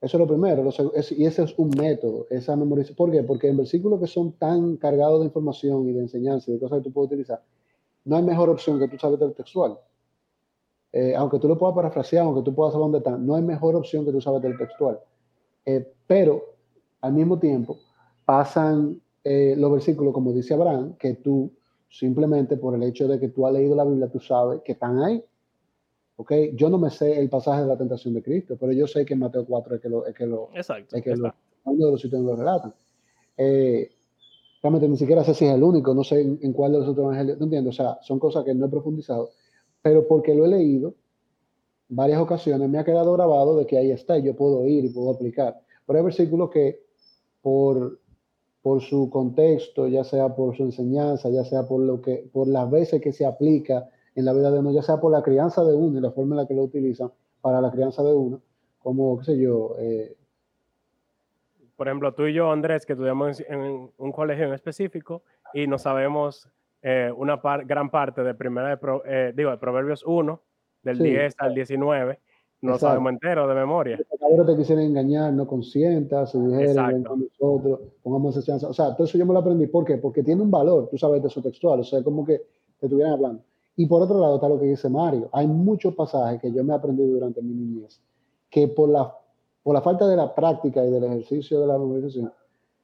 [0.00, 0.68] eso es lo primero,
[1.10, 2.96] y ese es un método, esa memorización.
[2.96, 3.22] ¿Por qué?
[3.22, 6.78] Porque en versículos que son tan cargados de información y de enseñanza y de cosas
[6.78, 7.42] que tú puedes utilizar,
[8.04, 9.78] no hay mejor opción que tú sabes del textual.
[10.92, 13.74] Eh, aunque tú lo puedas parafrasear, aunque tú puedas saber dónde está, no hay mejor
[13.74, 15.00] opción que tú sabes del textual.
[15.64, 16.42] Eh, pero
[17.00, 17.78] al mismo tiempo
[18.24, 21.50] pasan eh, los versículos, como dice Abraham, que tú
[21.88, 24.98] simplemente por el hecho de que tú has leído la Biblia, tú sabes que están
[25.02, 25.22] ahí
[26.18, 29.04] Okay, Yo no me sé el pasaje de la tentación de Cristo, pero yo sé
[29.04, 31.86] que en Mateo 4 es que lo, es que lo, exacto, es que Lo, uno
[31.86, 32.74] de los sitios lo relatan.
[33.36, 33.90] Eh,
[34.62, 37.04] realmente ni siquiera sé si es el único, no sé en, cuál de los otros
[37.04, 39.30] evangelios, no entiendo, o sea, son cosas que no he profundizado,
[39.82, 40.94] pero porque lo he leído
[41.88, 44.88] varias ocasiones me ha quedado grabado de que ahí está y yo puedo ir y
[44.88, 45.60] puedo aplicar.
[45.86, 46.80] Pero hay versículos que
[47.42, 48.00] por,
[48.66, 52.68] por su contexto, ya sea por su enseñanza, ya sea por, lo que, por las
[52.68, 55.72] veces que se aplica, en la vida de uno, ya sea por la crianza de
[55.72, 58.40] uno y la forma en la que lo utilizan para la crianza de uno,
[58.80, 59.76] como, qué sé yo.
[59.78, 60.16] Eh,
[61.76, 65.22] por ejemplo, tú y yo, Andrés, que estudiamos en un colegio en específico
[65.54, 66.50] y no sabemos
[66.82, 70.42] eh, una gran parte de primera, de eh, digo, de Proverbios 1,
[70.82, 72.18] del 10 al 19,
[72.62, 73.98] no lo sabemos entero de memoria.
[74.20, 78.66] Ahora te quisieran engañar, no consientas, si dijeron con nosotros, pongamos esa chance.
[78.66, 79.66] O sea, todo eso yo me lo aprendí.
[79.66, 79.98] ¿Por qué?
[79.98, 81.80] Porque tiene un valor, tú sabes, de su textual.
[81.80, 82.38] O sea, como que
[82.80, 83.42] te estuvieran hablando.
[83.76, 85.28] Y por otro lado está lo que dice Mario.
[85.32, 88.00] Hay muchos pasajes que yo me he aprendido durante mi niñez
[88.50, 89.14] que por la,
[89.62, 92.32] por la falta de la práctica y del ejercicio de la memorización,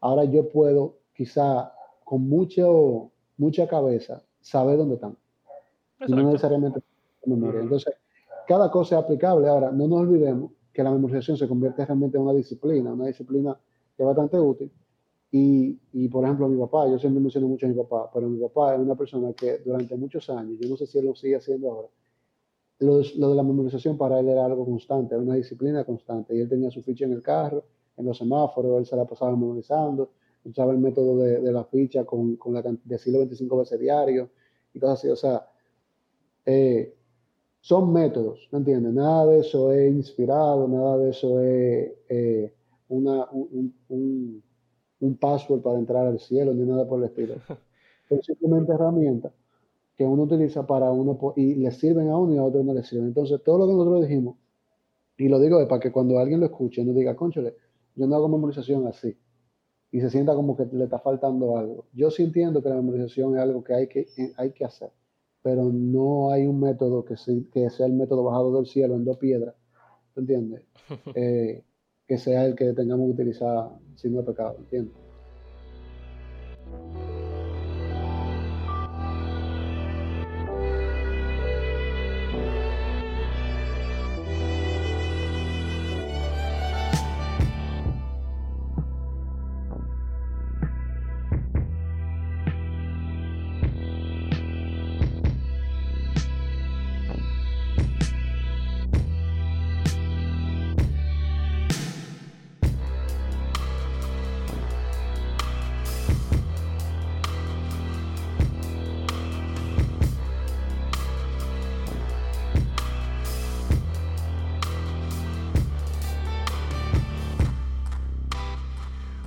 [0.01, 1.73] ahora yo puedo quizá
[2.05, 5.17] con mucho, mucha cabeza saber dónde están.
[6.07, 6.83] Y no necesariamente
[7.25, 7.61] memoria.
[7.61, 7.95] Entonces,
[8.47, 9.49] cada cosa es aplicable.
[9.49, 13.59] Ahora, no nos olvidemos que la memorización se convierte realmente en una disciplina, una disciplina
[13.97, 14.71] que es bastante útil
[15.35, 18.39] y, y, por ejemplo, mi papá, yo siempre menciono mucho a mi papá, pero mi
[18.39, 21.37] papá es una persona que durante muchos años, yo no sé si él lo sigue
[21.37, 21.89] haciendo ahora,
[22.81, 26.37] lo, lo de la memorización para él era algo constante, una disciplina constante.
[26.37, 27.65] Y él tenía su ficha en el carro,
[27.97, 30.11] en los semáforos, él se la pasaba memorizando,
[30.45, 34.29] usaba el método de, de la ficha con, con la de decirlo 25 veces diario
[34.75, 35.09] y cosas así.
[35.09, 35.49] O sea,
[36.45, 36.95] eh,
[37.63, 38.93] son métodos, ¿me entiendes?
[38.93, 42.53] Nada de eso es inspirado, nada de eso es eh,
[42.89, 44.43] una, un,
[45.21, 47.37] password para entrar al cielo ni nada por el estilo.
[48.09, 49.33] Son simplemente herramientas
[49.97, 52.83] que uno utiliza para uno y le sirven a uno y a otro no le
[52.83, 53.07] sirven.
[53.07, 54.37] Entonces, todo lo que nosotros dijimos,
[55.17, 57.55] y lo digo es para que cuando alguien lo escuche, no diga, conchole,
[57.95, 59.17] yo no hago memorización así.
[59.93, 61.87] Y se sienta como que le está faltando algo.
[61.93, 64.91] Yo sí entiendo que la memorización es algo que hay que, eh, hay que hacer,
[65.43, 67.15] pero no hay un método que,
[67.53, 69.55] que sea el método bajado del cielo en dos piedras,
[70.15, 70.63] ¿te entiendes?
[71.15, 71.65] Eh,
[72.07, 74.95] que sea el que tengamos que utilizar sin no pecado, ¿entiendes?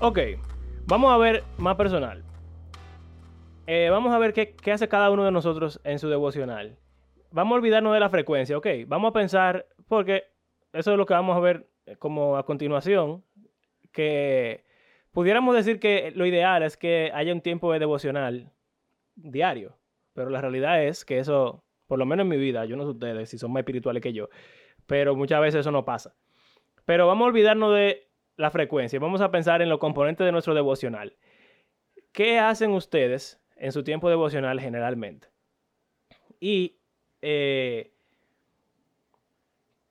[0.07, 0.19] Ok,
[0.85, 2.23] vamos a ver más personal.
[3.65, 6.77] Eh, vamos a ver qué, qué, hace cada uno de nosotros en su devocional.
[7.31, 8.67] Vamos a olvidarnos de la frecuencia, ok.
[8.85, 10.25] Vamos a pensar, porque
[10.73, 13.23] eso es lo que vamos a ver eh, como a continuación,
[13.91, 14.63] que
[15.11, 18.51] pudiéramos decir que lo ideal es que haya un tiempo de devocional
[19.15, 19.75] diario,
[20.13, 22.89] pero la realidad es que eso, por lo menos en mi vida, yo no sé
[22.91, 24.29] ustedes si son más espirituales que yo,
[24.85, 26.13] pero muchas veces eso no pasa.
[26.85, 28.04] Pero vamos a olvidarnos de
[28.37, 28.99] la frecuencia.
[28.99, 31.15] Vamos a pensar en los componentes de nuestro devocional.
[32.11, 35.27] ¿Qué hacen ustedes en su tiempo devocional generalmente?
[36.39, 36.77] Y
[37.21, 37.91] eh,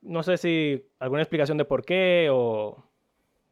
[0.01, 2.83] no sé si alguna explicación de por qué o...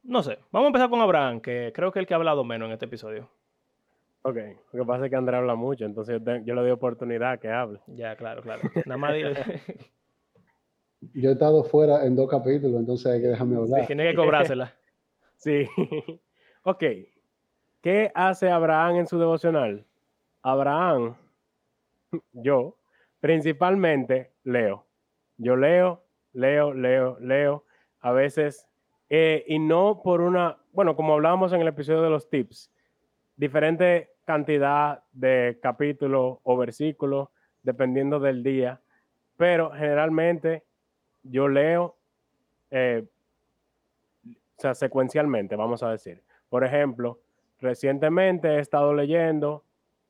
[0.03, 0.39] No sé.
[0.51, 2.73] Vamos a empezar con Abraham, que creo que es el que ha hablado menos en
[2.73, 3.29] este episodio.
[4.23, 4.38] Ok,
[4.71, 7.82] lo que pasa es que Andrés habla mucho, entonces yo, le doy oportunidad que hable.
[7.88, 8.62] Ya, claro, claro.
[8.86, 9.13] Nada más
[11.13, 13.86] Yo he estado fuera en dos capítulos, entonces hay que dejarme hablar.
[13.86, 14.73] Tiene que cobrársela.
[15.43, 15.67] Sí.
[16.63, 16.84] ok.
[17.82, 19.86] ¿Qué hace Abraham en su devocional?
[20.41, 21.17] Abraham,
[22.32, 22.77] yo,
[23.19, 24.86] principalmente leo.
[25.38, 26.01] Yo leo,
[26.32, 27.65] leo, leo, leo.
[27.99, 28.65] A veces,
[29.10, 32.71] eh, y no por una, bueno, como hablábamos en el episodio de los tips,
[33.36, 37.27] diferente cantidad de capítulos o versículos,
[37.63, 38.82] dependiendo del día,
[39.36, 40.63] pero generalmente
[41.23, 41.97] yo leo
[42.71, 43.06] eh,
[44.63, 46.23] sea, secuencialmente, vamos a decir.
[46.49, 47.19] Por ejemplo,
[47.60, 49.63] recientemente he estado leyendo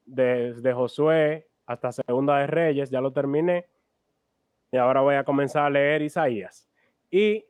[0.05, 3.67] desde Josué hasta Segunda de Reyes, ya lo terminé,
[4.71, 6.67] y ahora voy a comenzar a leer Isaías.
[7.09, 7.45] Y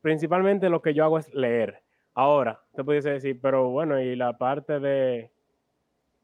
[0.00, 1.82] principalmente lo que yo hago es leer.
[2.14, 5.30] Ahora, te pudiese decir, pero bueno, y la parte de,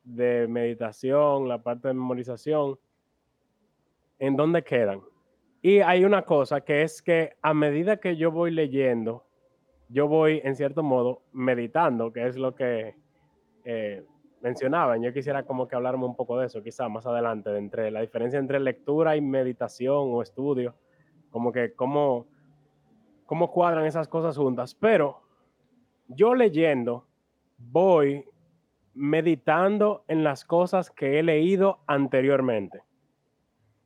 [0.05, 2.79] de meditación, la parte de memorización,
[4.19, 5.01] ¿en dónde quedan?
[5.63, 9.28] Y hay una cosa que es que a medida que yo voy leyendo,
[9.89, 12.95] yo voy, en cierto modo, meditando, que es lo que
[13.65, 14.05] eh,
[14.41, 15.03] mencionaban.
[15.03, 18.01] Yo quisiera como que hablarme un poco de eso, quizá más adelante, de entre la
[18.01, 20.75] diferencia entre lectura y meditación o estudio,
[21.31, 22.27] como que cómo,
[23.27, 24.75] cómo cuadran esas cosas juntas.
[24.75, 25.23] Pero
[26.09, 27.07] yo leyendo,
[27.57, 28.25] voy
[28.95, 32.83] meditando en las cosas que he leído anteriormente.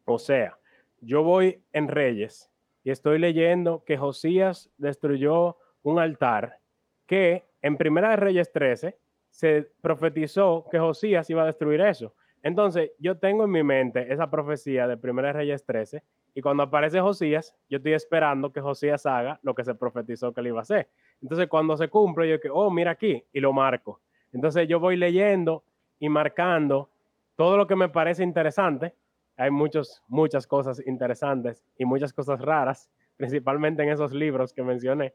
[0.04, 0.58] O sea,
[1.00, 2.50] yo voy en Reyes
[2.84, 6.58] y estoy leyendo que Josías destruyó un altar
[7.06, 8.98] que en Primera de Reyes 13
[9.30, 12.14] se profetizó que Josías iba a destruir eso.
[12.42, 16.02] Entonces, yo tengo en mi mente esa profecía de Primera de Reyes 13
[16.34, 20.42] y cuando aparece Josías, yo estoy esperando que Josías haga lo que se profetizó que
[20.42, 20.88] le iba a hacer.
[21.20, 24.00] Entonces, cuando se cumple, yo que, oh, mira aquí, y lo marco.
[24.32, 25.64] Entonces, yo voy leyendo
[25.98, 26.90] y marcando
[27.36, 28.94] todo lo que me parece interesante.
[29.36, 35.14] Hay muchos, muchas cosas interesantes y muchas cosas raras, principalmente en esos libros que mencioné.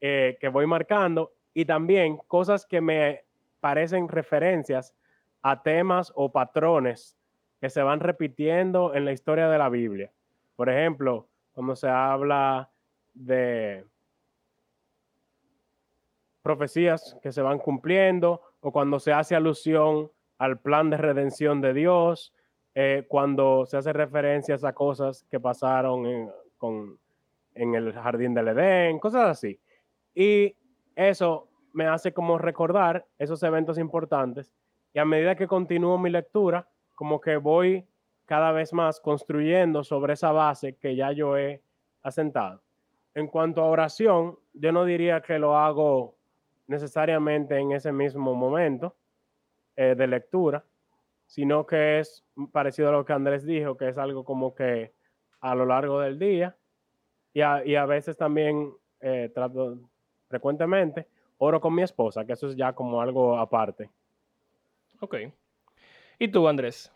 [0.00, 3.24] Eh, que voy marcando y también cosas que me
[3.60, 4.94] parecen referencias
[5.42, 7.18] a temas o patrones
[7.60, 10.10] que se van repitiendo en la historia de la Biblia.
[10.56, 12.70] Por ejemplo, cuando se habla
[13.12, 13.84] de
[16.40, 21.74] profecías que se van cumpliendo o cuando se hace alusión al plan de redención de
[21.74, 22.32] Dios,
[22.74, 26.30] eh, cuando se hace referencias a cosas que pasaron en,
[27.54, 29.60] en el jardín del Edén, cosas así.
[30.14, 30.56] Y
[30.96, 34.52] eso me hace como recordar esos eventos importantes
[34.92, 37.86] y a medida que continúo mi lectura, como que voy
[38.26, 41.62] cada vez más construyendo sobre esa base que ya yo he
[42.02, 42.62] asentado.
[43.14, 46.16] En cuanto a oración, yo no diría que lo hago
[46.66, 48.96] necesariamente en ese mismo momento
[49.76, 50.64] eh, de lectura,
[51.26, 54.92] sino que es parecido a lo que Andrés dijo, que es algo como que
[55.40, 56.56] a lo largo del día
[57.32, 59.78] y a, veces también eh, trato
[60.30, 61.06] frecuentemente,
[61.38, 63.90] oro con mi esposa, que eso es ya como algo aparte.
[65.00, 65.16] Ok.
[66.18, 66.90] ¿Y tú, Andrés?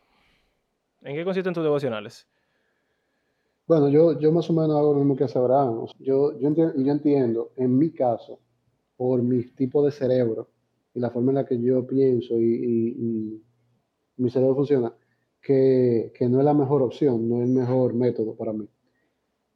[1.03, 2.27] ¿En qué consisten tus devocionales?
[3.66, 5.87] Bueno, yo, yo más o menos hago lo mismo que hace Abraham.
[5.99, 8.38] Yo, yo, entiendo, yo entiendo, en mi caso,
[8.97, 10.49] por mi tipo de cerebro
[10.94, 13.42] y la forma en la que yo pienso y
[14.16, 14.94] mi cerebro funciona,
[15.44, 18.66] que, no es la mejor opción, no es el mejor método para mí.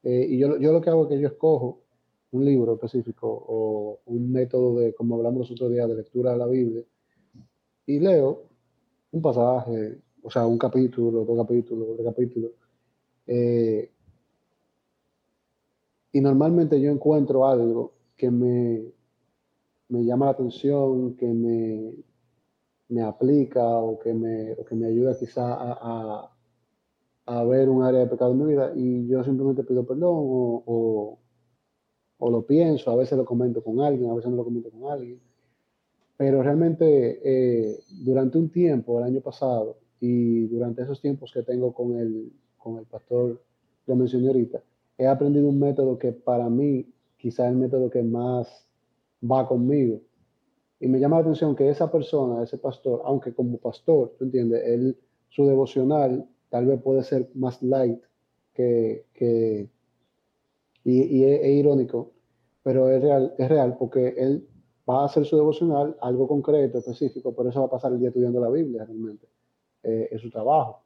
[0.03, 1.83] Eh, y yo, yo lo que hago es que yo escojo
[2.31, 6.39] un libro específico o un método de, como hablamos los otros días, de lectura de
[6.39, 6.85] la Biblia,
[7.87, 8.45] y leo
[9.13, 12.51] un pasaje, o sea, un capítulo, dos capítulos, tres capítulos.
[13.27, 13.91] Eh,
[16.13, 18.93] y normalmente yo encuentro algo que me,
[19.89, 21.95] me llama la atención, que me,
[22.89, 26.31] me aplica o que me, que me ayuda quizá a,
[27.27, 30.63] a, ver un área de pecado en mi vida y yo simplemente pido perdón o,
[30.67, 31.19] o,
[32.21, 35.21] lo pienso, a veces lo comento con alguien, a veces no lo comento con alguien.
[36.17, 41.73] Pero realmente eh, durante un tiempo, el año pasado, y durante esos tiempos que tengo
[41.73, 43.43] con el, con el pastor
[43.87, 44.63] que mencioné ahorita,
[44.97, 48.67] he aprendido un método que para mí quizá es el método que más
[49.23, 50.01] va conmigo
[50.81, 54.63] y me llama la atención que esa persona, ese pastor, aunque como pastor, ¿tú entiendes?
[54.65, 54.97] Él,
[55.29, 58.01] su devocional tal vez puede ser más light
[58.55, 59.69] que, que
[60.91, 62.13] y, y es, irónico,
[62.63, 64.49] pero es real, es real porque él
[64.89, 68.09] va a hacer su devocional algo concreto, específico, por eso va a pasar el día
[68.09, 69.29] estudiando la Biblia realmente,
[69.83, 70.83] eh, en su trabajo,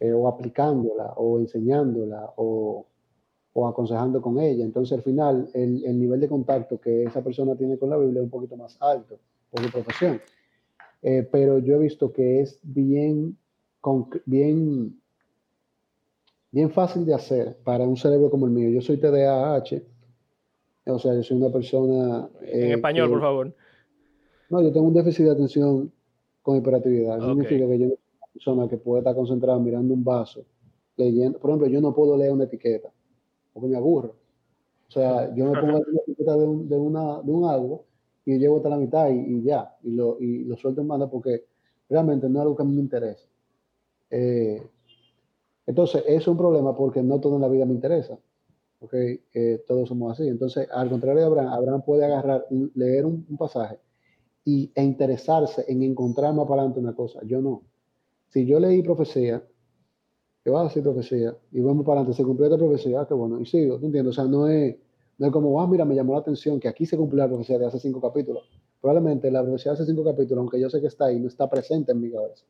[0.00, 2.86] eh, o aplicándola, o enseñándola, o
[3.58, 4.64] o aconsejando con ella.
[4.64, 8.20] Entonces, al final, el, el, nivel de contacto que esa persona tiene con la Biblia
[8.20, 9.18] es un poquito más alto
[9.50, 10.20] por su profesión.
[11.02, 13.36] Eh, pero yo he visto que es bien,
[14.26, 15.00] bien,
[16.50, 18.70] bien fácil de hacer para un cerebro como el mío.
[18.70, 19.82] Yo soy TDAH,
[20.86, 22.28] o sea, yo soy una persona...
[22.42, 23.54] en eh, español, por favor.
[24.50, 25.92] No, yo tengo un déficit de atención
[26.42, 27.18] con hiperactividad.
[27.18, 30.44] Eso significa que yo soy una persona que puede estar concentrada mirando un vaso,
[30.96, 31.38] leyendo.
[31.38, 32.88] Por ejemplo, yo no puedo leer una etiqueta
[33.52, 34.14] porque me aburro.
[34.88, 37.84] O sea, yo me pongo la etiqueta de un, de, una, de un algo
[38.24, 41.44] y llevo hasta la mitad y, ya, y lo, y lo suelto en banda porque
[41.90, 43.26] realmente no es algo que a mí me interesa.
[44.10, 44.62] Eh,
[45.68, 48.18] entonces, es un problema porque no todo en la vida me interesa.
[48.80, 50.26] Ok, eh, todos somos así.
[50.26, 53.78] Entonces, al contrario de Abraham, Abraham puede agarrar, leer un, pasaje
[54.46, 57.20] y, e interesarse en encontrar más para adelante una cosa.
[57.26, 57.64] Yo no.
[58.28, 59.44] Si yo leí profecía,
[60.42, 63.12] que va a decir profecía, y vamos para adelante, se cumplió esta profecía, ah, que
[63.12, 64.16] bueno, y sigo, ¿tú entiendes?
[64.16, 64.74] O sea, no es,
[65.18, 67.58] no es como, ah, mira, me llamó la atención que aquí se cumplió la profecía
[67.58, 68.48] de hace cinco capítulos.
[68.80, 71.50] Probablemente la profecía de hace cinco capítulos, aunque yo sé que está ahí, no está
[71.50, 72.46] presente en mi cabeza.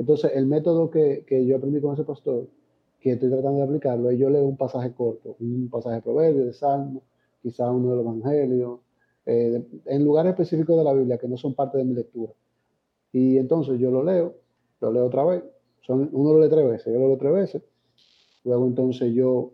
[0.00, 2.48] Entonces, el método que, que yo aprendí con ese pastor,
[3.00, 6.46] que estoy tratando de aplicarlo, es yo leo un pasaje corto, un pasaje de proverbio,
[6.46, 7.02] de salmo,
[7.42, 8.80] quizá uno del evangelio,
[9.26, 12.32] eh, en lugares específicos de la Biblia que no son parte de mi lectura.
[13.12, 14.36] Y entonces yo lo leo,
[14.80, 15.44] lo leo otra vez,
[15.82, 17.62] son, uno lo lee tres veces, yo lo leo tres veces,
[18.44, 19.52] luego entonces yo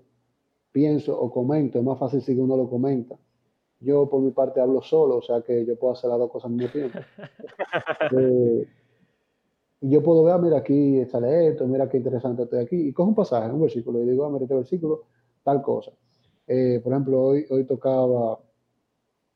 [0.71, 3.17] pienso o comento, es más fácil si uno lo comenta.
[3.81, 6.53] Yo por mi parte hablo solo, o sea que yo puedo hacer las dos cosas
[6.53, 6.99] al mismo tiempo.
[8.17, 8.67] Eh,
[9.81, 12.93] y yo puedo ver, ah, mira aquí sale esto, mira qué interesante estoy aquí, y
[12.93, 15.05] cojo un pasaje, un versículo, y digo, ah, mira este versículo,
[15.43, 15.93] tal cosa.
[16.47, 18.39] Eh, por ejemplo, hoy, hoy tocaba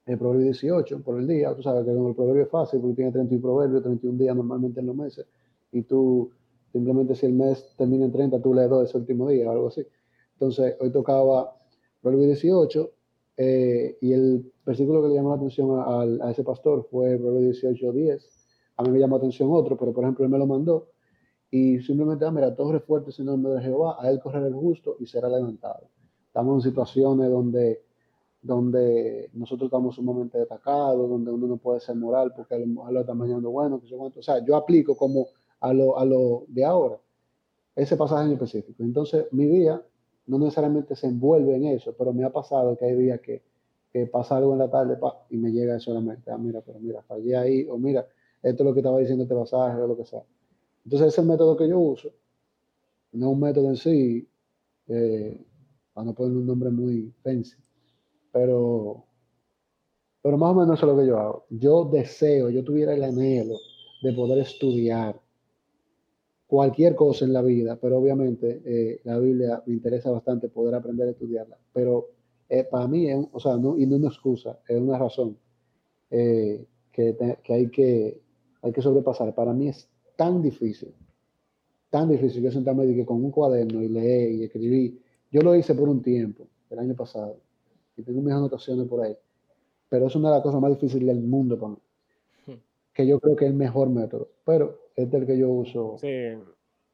[0.07, 3.13] el proverbio 18 por el día, tú sabes que el proverbio es fácil porque tiene
[3.13, 5.27] 31 proverbios, 31 días normalmente en los meses,
[5.73, 6.31] y tú
[6.73, 9.69] Simplemente si el mes termina en 30, tú lees dos ese último día o algo
[9.69, 9.85] así.
[10.35, 11.57] Entonces, hoy tocaba
[12.01, 12.91] Proverbio 18
[13.37, 17.51] eh, y el versículo que le llamó la atención a, a ese pastor fue Proverbio
[17.51, 18.40] 18, 10.
[18.81, 20.89] A mí me llamó la atención otro, pero por ejemplo él me lo mandó
[21.51, 24.97] y simplemente, ah, mira, torre fuerte el nombre de Jehová, a él correrá el justo
[25.01, 25.89] y será levantado.
[26.27, 27.83] Estamos en situaciones donde,
[28.41, 33.01] donde nosotros estamos sumamente destacados, donde uno no puede ser moral porque a lo lo
[33.01, 35.27] está mañana bueno, que se O sea, yo aplico como
[35.61, 36.99] a lo, a lo de ahora,
[37.77, 38.83] ese pasaje en específico.
[38.83, 39.83] Entonces, mi día
[40.27, 43.43] no necesariamente se envuelve en eso, pero me ha pasado que hay días que,
[43.93, 44.97] que pasa algo en la tarde
[45.29, 48.07] y me llega solamente, ah, mira, pero mira, fallé ahí, o mira,
[48.43, 50.23] esto es lo que estaba diciendo este pasaje, o lo que sea.
[50.85, 52.11] Entonces, ese es el método que yo uso,
[53.13, 54.29] no un método en sí,
[54.89, 55.41] eh,
[55.93, 57.57] para no poner un nombre muy fancy,
[58.33, 59.05] pero,
[60.23, 61.47] pero más o menos eso es lo que yo hago.
[61.51, 63.57] Yo deseo, yo tuviera el anhelo
[64.03, 65.21] de poder estudiar
[66.47, 71.09] cualquier cosa en la vida, pero obviamente eh, la Biblia me interesa bastante poder aprender
[71.09, 71.57] a estudiarla.
[71.73, 72.09] Pero
[72.49, 75.39] eh, para mí, es, o sea, no, y no es una excusa, es una razón.
[76.11, 78.21] eh, que, que, hay que
[78.63, 79.35] hay que sobrepasar.
[79.35, 80.95] Para mí es tan difícil,
[81.89, 85.01] tan difícil yo sentarme y que con un cuaderno y leer y escribir.
[85.31, 87.37] Yo lo hice por un tiempo, el año pasado,
[87.97, 89.17] y tengo mis anotaciones por ahí.
[89.89, 91.79] Pero es una de las cosas más difíciles del mundo para mí.
[92.47, 92.61] Hmm.
[92.93, 94.29] Que yo creo que es el mejor método.
[94.45, 95.97] Pero es el que yo uso.
[95.99, 96.39] Sí, eh,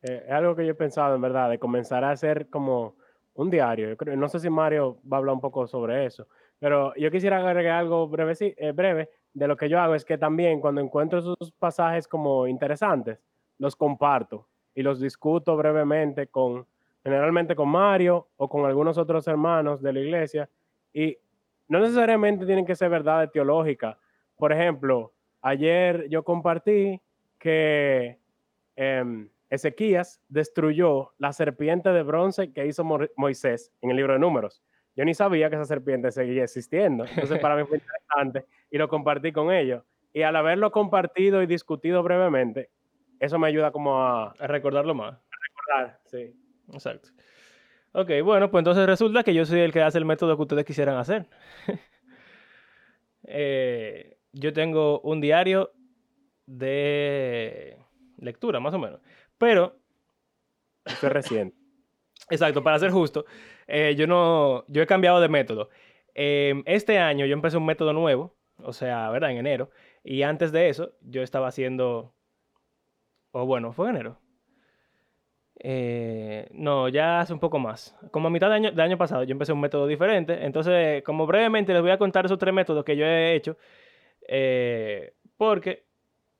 [0.02, 2.94] es algo que yo he pensado en verdad, de comenzar a hacer como
[3.34, 3.88] un diario.
[3.88, 6.26] Yo creo, no sé si Mario va a hablar un poco sobre eso,
[6.58, 9.94] pero yo quisiera agregar algo breve, eh, breve de lo que yo hago.
[9.94, 13.18] Es que también cuando encuentro esos pasajes como interesantes,
[13.58, 16.66] los comparto y los discuto brevemente con,
[17.02, 20.48] generalmente con Mario o con algunos otros hermanos de la iglesia.
[20.92, 21.18] Y
[21.68, 23.96] no necesariamente tienen que ser verdades teológicas.
[24.36, 27.00] Por ejemplo, ayer yo compartí
[27.38, 28.18] que
[28.76, 32.84] em, Ezequías destruyó la serpiente de bronce que hizo
[33.16, 34.62] Moisés en el libro de números.
[34.96, 37.04] Yo ni sabía que esa serpiente seguía existiendo.
[37.04, 39.84] Entonces para mí fue interesante y lo compartí con ellos.
[40.12, 42.70] Y al haberlo compartido y discutido brevemente,
[43.20, 44.30] eso me ayuda como a...
[44.38, 45.14] A recordarlo más.
[45.14, 45.36] A
[45.76, 46.34] recordar, sí.
[46.72, 47.10] Exacto.
[47.92, 50.64] Ok, bueno, pues entonces resulta que yo soy el que hace el método que ustedes
[50.64, 51.26] quisieran hacer.
[53.28, 55.72] Eh, yo tengo un diario
[56.46, 57.76] de
[58.18, 59.00] lectura, más o menos.
[59.36, 59.80] Pero...
[60.84, 61.55] Esto es reciente.
[62.30, 63.24] Exacto, para ser justo,
[63.68, 65.68] eh, yo no, yo he cambiado de método.
[66.14, 69.30] Em, este año yo empecé un método nuevo, o sea, ¿verdad?
[69.30, 69.70] En enero.
[70.02, 72.14] Y antes de eso, yo estaba haciendo,
[73.32, 74.18] o bueno, fue en enero.
[75.58, 77.96] Eh, no, ya hace un poco más.
[78.10, 80.44] Como a mitad de año, de año pasado, yo empecé un método diferente.
[80.44, 83.56] Entonces, como brevemente les voy a contar esos tres métodos que yo he hecho,
[84.28, 85.86] eh, porque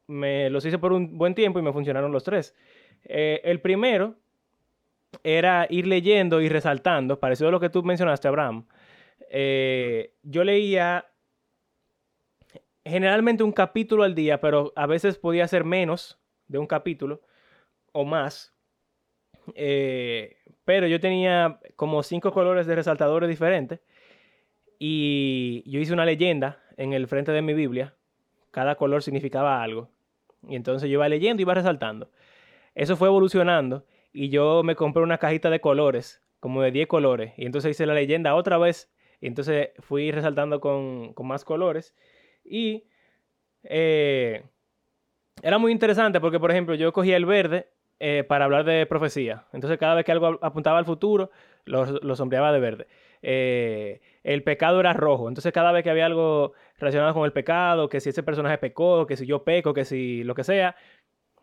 [0.08, 2.54] me los hice por un buen tiempo y me funcionaron los tres.
[3.04, 4.16] el primero
[5.22, 8.66] era ir leyendo y resaltando, parecido a lo que tú mencionaste, Abraham.
[9.30, 11.06] Eh, yo leía
[12.84, 17.22] generalmente un capítulo al día, pero a veces podía ser menos de un capítulo
[17.92, 18.54] o más.
[19.54, 23.80] Eh, pero yo tenía como cinco colores de resaltadores diferentes
[24.78, 27.94] y yo hice una leyenda en el frente de mi Biblia.
[28.50, 29.90] Cada color significaba algo.
[30.48, 32.10] Y entonces yo iba leyendo y iba resaltando.
[32.74, 33.84] Eso fue evolucionando
[34.16, 37.84] y yo me compré una cajita de colores, como de 10 colores, y entonces hice
[37.84, 38.90] la leyenda otra vez,
[39.20, 41.94] y entonces fui resaltando con, más colores,
[42.42, 42.84] y
[43.64, 44.42] eh,
[45.42, 47.68] era muy interesante porque, por ejemplo, yo cogía el verde
[48.00, 51.30] eh, para hablar de profecía, entonces cada vez que algo apuntaba al futuro,
[51.66, 52.86] lo, sombreaba de verde.
[53.20, 57.90] Eh, el pecado era rojo, entonces cada vez que había algo relacionado con el pecado,
[57.90, 60.74] que si ese personaje pecó, que si yo peco, que si lo que sea,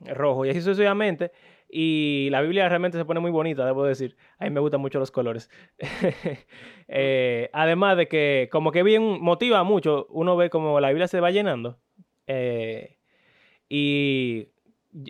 [0.05, 1.31] rojo, y así sucesivamente.
[1.75, 4.15] Y la Biblia realmente se pone muy bonita, debo decir.
[4.37, 5.49] A mí me gustan mucho los colores.
[6.95, 11.21] Eh, además de que como que bien motiva mucho, uno ve como la Biblia se
[11.21, 11.79] va llenando.
[12.27, 12.97] Eh,
[13.67, 14.49] y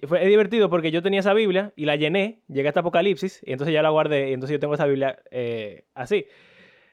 [0.07, 3.73] fue divertido porque yo tenía esa Biblia y la llené, llegué hasta Apocalipsis y entonces
[3.73, 6.25] ya la guardé y entonces yo tengo esa Biblia eh, así.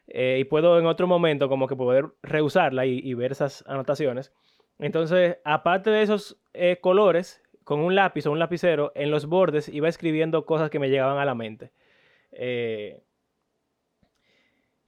[0.08, 4.32] y puedo en otro momento como que poder reusarla y, y ver esas anotaciones.
[4.78, 6.40] Entonces, aparte de esos
[6.80, 10.90] colores, con un lápiz o un lapicero en los bordes iba escribiendo cosas que me
[10.90, 11.70] llegaban a la mente.
[12.32, 13.00] Eh,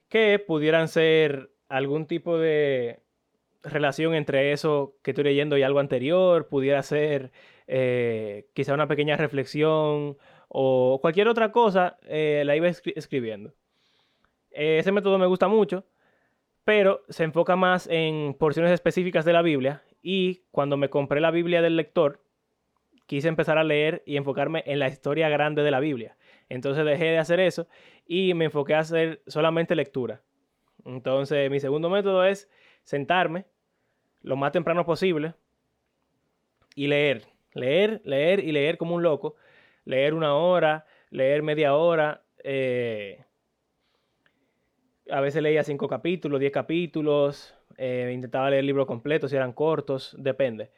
[0.09, 2.99] que pudieran ser algún tipo de
[3.63, 7.31] relación entre eso que estoy leyendo y algo anterior, pudiera ser
[7.67, 10.17] eh, quizá una pequeña reflexión
[10.49, 13.53] o cualquier otra cosa, eh, la iba escribiendo.
[14.51, 15.85] ese método me gusta mucho,
[16.65, 21.31] pero se enfoca más en porciones específicas de la Biblia y cuando me compré la
[21.31, 22.19] Biblia del lector,
[23.13, 26.17] quise empezar a leer y enfocarme en la historia grande de la Biblia.
[26.49, 27.67] Entonces dejé de hacer eso
[28.07, 30.23] y me enfoqué a hacer solamente lectura.
[30.83, 32.49] Entonces mi segundo método es
[32.81, 33.45] sentarme
[34.23, 35.35] lo más temprano posible
[36.73, 37.27] y leer.
[37.53, 39.35] Leer, leer y leer como un loco.
[39.85, 42.23] Leer una hora, leer media hora.
[42.43, 43.23] Eh,
[45.11, 47.53] a veces leía cinco capítulos, diez capítulos.
[47.77, 50.71] Eh, intentaba leer libros completos si eran cortos, depende.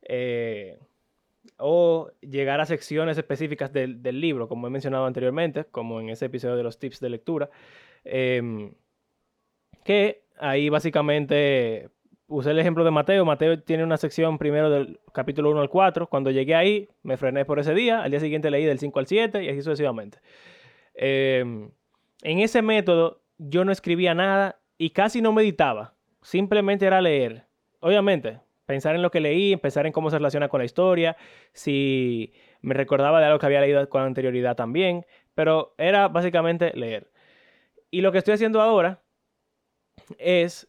[0.00, 0.78] Eh,
[1.58, 6.56] o llegar a secciones específicas del, libro, como he mencionado anteriormente, como en ese episodio
[6.56, 7.50] de los tips de lectura,
[8.04, 8.74] em,
[9.84, 11.90] que ahí básicamente
[12.26, 13.24] usé el ejemplo de Mateo.
[13.24, 16.08] Mateo tiene una sección primero del capítulo 1 al 4.
[16.08, 18.02] Cuando llegué ahí, me frené por ese día.
[18.02, 20.18] Al día siguiente leí del 5 al 7 y así sucesivamente.
[20.94, 21.70] Em,
[22.22, 25.94] en ese método yo no escribía nada y casi no meditaba.
[26.22, 27.46] Simplemente era leer.
[27.80, 31.16] Obviamente, pensar en lo que leí, pensar en cómo se relaciona con la historia,
[31.52, 35.04] si me recordaba de algo que había leído con anterioridad también,
[35.34, 37.10] pero era básicamente leer.
[37.90, 39.02] Y lo que estoy haciendo ahora
[40.18, 40.68] es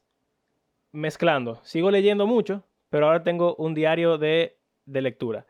[0.91, 1.59] mezclando.
[1.63, 5.45] Sigo leyendo mucho, pero ahora tengo un diario de, de lectura.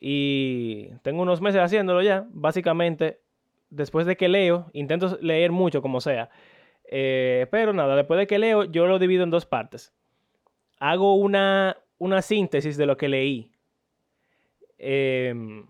[0.00, 2.26] Y tengo unos meses haciéndolo ya.
[2.30, 3.20] Básicamente,
[3.70, 6.30] después de que leo, intento leer mucho como sea.
[6.84, 9.94] Eh, pero nada, después de que leo, yo lo divido en dos partes.
[10.80, 13.52] Hago una, una síntesis de lo que leí.
[14.78, 15.66] Em,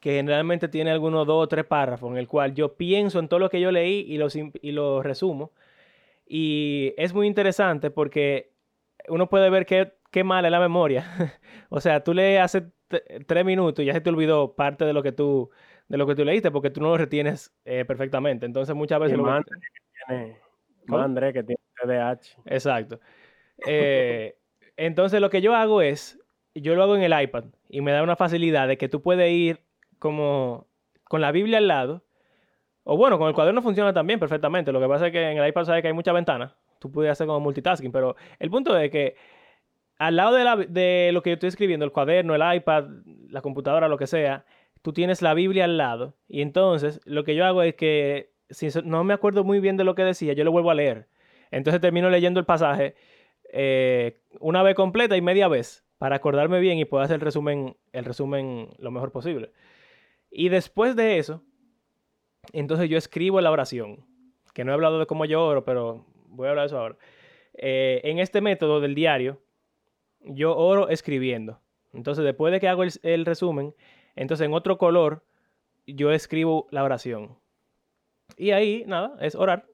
[0.00, 3.38] que generalmente tiene algunos dos o tres párrafos en el cual yo pienso en todo
[3.38, 4.26] lo que yo leí y lo,
[4.60, 5.52] y lo resumo.
[6.26, 8.52] Y es muy interesante porque
[9.08, 11.06] uno puede ver qué, qué mala es la memoria.
[11.68, 12.72] o sea, tú lees hace
[13.26, 15.50] tres minutos y ya se te olvidó parte de lo que tú,
[15.88, 18.46] de lo que tú leíste porque tú no lo retienes eh, perfectamente.
[18.46, 19.18] Entonces muchas veces...
[19.18, 19.42] Lo que
[20.08, 20.38] tiene,
[20.88, 22.42] André que tiene TDAH.
[22.46, 22.98] Exacto.
[23.66, 24.36] Eh,
[24.76, 26.18] entonces lo que yo hago es,
[26.54, 29.30] yo lo hago en el iPad y me da una facilidad de que tú puedes
[29.30, 29.60] ir
[29.98, 30.66] como
[31.04, 32.04] con la Biblia al lado.
[32.84, 34.72] O bueno, con el cuaderno funciona también perfectamente.
[34.72, 36.56] Lo que pasa es que en el iPad sabes que hay muchas ventanas.
[36.80, 39.14] Tú puedes hacer como multitasking, pero el punto es que
[39.98, 42.86] al lado de, de, lo que yo estoy escribiendo, el cuaderno, el iPad,
[43.28, 44.44] la computadora, lo que sea,
[44.82, 46.16] tú tienes la Biblia al lado.
[46.26, 49.84] Y entonces lo que yo hago es que, si no me acuerdo muy bien de
[49.84, 51.06] lo que decía, yo lo vuelvo a leer.
[51.52, 52.96] Entonces termino leyendo el pasaje
[53.52, 57.76] eh, una vez completa y media vez para acordarme bien y puedo hacer el resumen,
[57.92, 59.52] el resumen lo mejor posible.
[60.30, 61.42] Y después de eso,
[62.52, 64.04] entonces yo escribo la oración,
[64.54, 66.96] que no he hablado de cómo yo oro, pero voy a hablar de eso ahora.
[67.54, 69.40] Eh, en este método del diario,
[70.20, 71.60] yo oro escribiendo.
[71.92, 73.74] Entonces, después de que hago el, resumen,
[74.16, 75.24] entonces en otro color,
[75.86, 77.36] yo escribo la oración.
[78.38, 79.66] Y ahí, nada, es orar,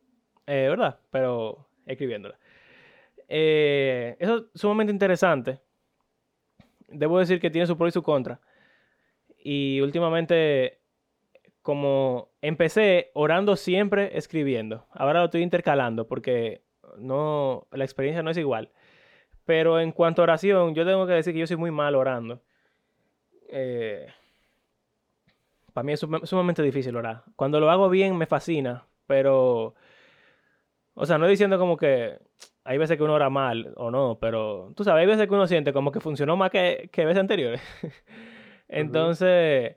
[0.46, 0.98] eh, ¿verdad?
[1.10, 2.38] Pero escribiéndola.
[3.28, 5.60] Eh, eso es sumamente interesante.
[6.88, 8.40] Debo decir que tiene su pro y su contra.
[9.38, 10.80] Y últimamente,
[11.62, 16.62] como empecé orando siempre escribiendo, ahora lo estoy intercalando porque
[16.96, 18.70] no, la experiencia no es igual.
[19.44, 22.42] Pero en cuanto a oración, yo tengo que decir que yo soy muy mal orando.
[23.50, 24.06] Eh,
[25.72, 27.22] para mí es sumamente difícil orar.
[27.36, 29.74] Cuando lo hago bien me fascina, pero...
[30.94, 32.18] O sea, no diciendo como que
[32.68, 35.46] hay veces que uno ora mal o no, pero tú sabes, hay veces que uno
[35.46, 37.62] siente como que funcionó más que, que veces anteriores.
[38.68, 39.76] Entonces,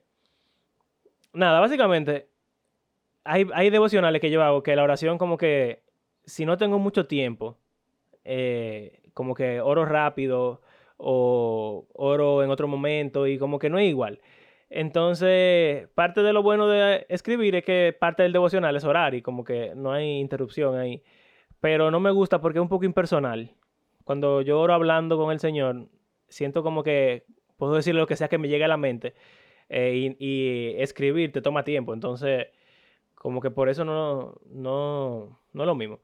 [1.32, 2.28] nada, básicamente,
[3.24, 5.84] hay, hay devocionales que yo hago que la oración como que,
[6.26, 7.58] si no tengo mucho tiempo,
[8.26, 10.62] eh, como que oro rápido
[10.98, 14.20] o oro en otro momento y como que no es igual.
[14.70, 19.22] Entonces, parte de lo bueno de escribir es que parte del devocional es orar y
[19.22, 21.02] como que no hay interrupción ahí.
[21.62, 23.56] Pero no me gusta porque es un poco impersonal.
[24.04, 25.88] Cuando yo oro hablando con el Señor,
[26.28, 27.26] siento como que
[27.58, 29.14] puedo decirle lo que sea que me llegue a la mente
[29.70, 31.94] eh, y, escribir te toma tiempo.
[31.94, 32.48] Entonces,
[33.16, 36.00] como que por eso no, no, no es lo mismo.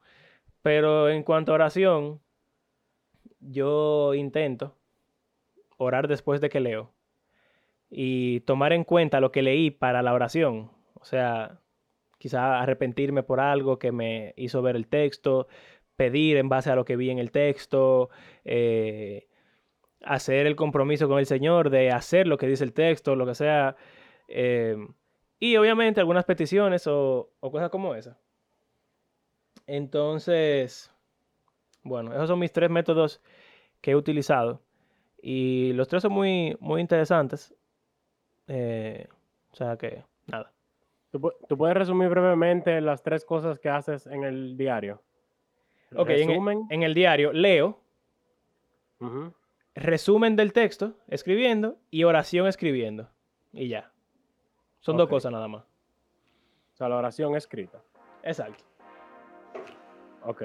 [0.62, 2.20] Pero en cuanto a oración,
[3.40, 4.76] yo intento
[5.76, 6.92] orar después de que leo
[7.90, 10.70] y tomar en cuenta lo que leí para la oración.
[10.94, 11.60] O sea,
[12.18, 15.48] quizá arrepentirme por algo que me hizo ver el texto,
[15.96, 18.10] pedir en base a lo que vi en el texto,
[18.44, 19.28] eh,
[20.04, 23.34] hacer el compromiso con el Señor de hacer lo que dice el texto, lo que
[23.34, 23.76] sea.
[24.28, 24.76] Eh,
[25.40, 28.18] y obviamente algunas peticiones o, cosas como esa.
[29.66, 30.92] Entonces,
[31.82, 33.20] bueno, esos son mis tres métodos
[33.80, 34.62] que he utilizado.
[35.20, 37.54] Y los tres son muy, muy interesantes.
[38.46, 39.06] Eh,
[39.52, 40.52] o sea que, nada.
[41.10, 41.20] ¿Tú,
[41.56, 45.02] puedes resumir brevemente las tres cosas que haces en el diario?
[45.96, 47.80] Ok, en el, diario leo,
[49.74, 53.08] resumen del texto escribiendo y oración escribiendo.
[53.52, 53.90] Y ya.
[54.80, 55.64] Son dos cosas nada más.
[56.74, 57.82] O sea, la oración escrita.
[58.22, 58.64] Exacto.
[60.24, 60.44] Ok.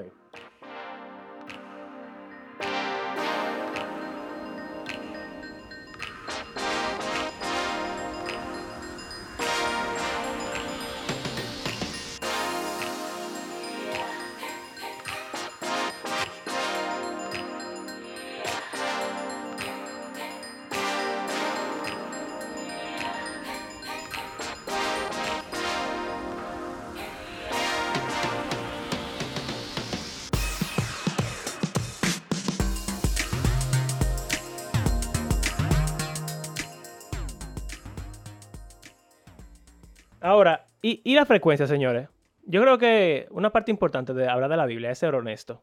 [40.86, 42.10] Y, la frecuencia, señores.
[42.42, 45.62] Yo creo que una parte importante de hablar de la Biblia es ser honesto.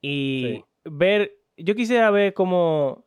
[0.00, 3.04] Y ver, yo quisiera ver cómo,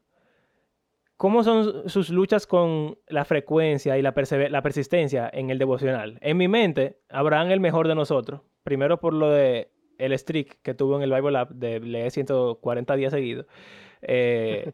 [1.18, 4.14] cómo son sus luchas con la frecuencia y la,
[4.49, 6.20] la persistencia en el devocional.
[6.22, 8.39] En mi mente, Abraham el mejor de nosotros.
[8.64, 12.95] Primero por lo de el streak que tuvo en el Bible App de leer 140
[12.95, 13.45] días seguidos.
[14.01, 14.72] Eh,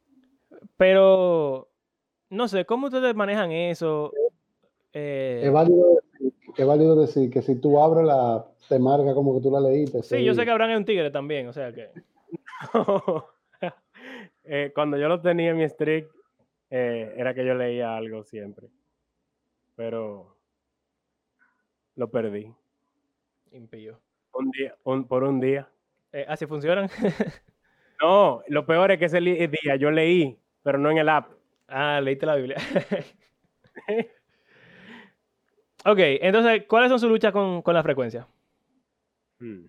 [0.76, 1.70] pero,
[2.28, 4.12] no sé, ¿cómo ustedes manejan eso?
[4.98, 5.52] Eh, es,
[6.66, 10.02] válido decir, que si tú abres la, te marca como que tú la leíste.
[10.02, 11.90] Sí, yo sé que Abraham es un tigre también, o sea que...
[14.48, 16.08] Eh, cuando yo lo tenía en mi streak,
[16.70, 18.68] era que yo leía algo siempre.
[19.74, 20.36] Pero
[21.96, 22.54] lo perdí.
[23.50, 23.98] Impío.
[24.32, 25.68] Un día, por un día.
[26.28, 26.88] ¿Así funcionan?
[28.00, 31.32] No, lo peor es que ese día yo leí, pero no en el app.
[31.66, 32.56] Ah, leíste la Biblia.
[35.86, 38.26] ok, entonces, ¿cuáles son sus luchas con, la frecuencia?
[39.38, 39.66] Hmm.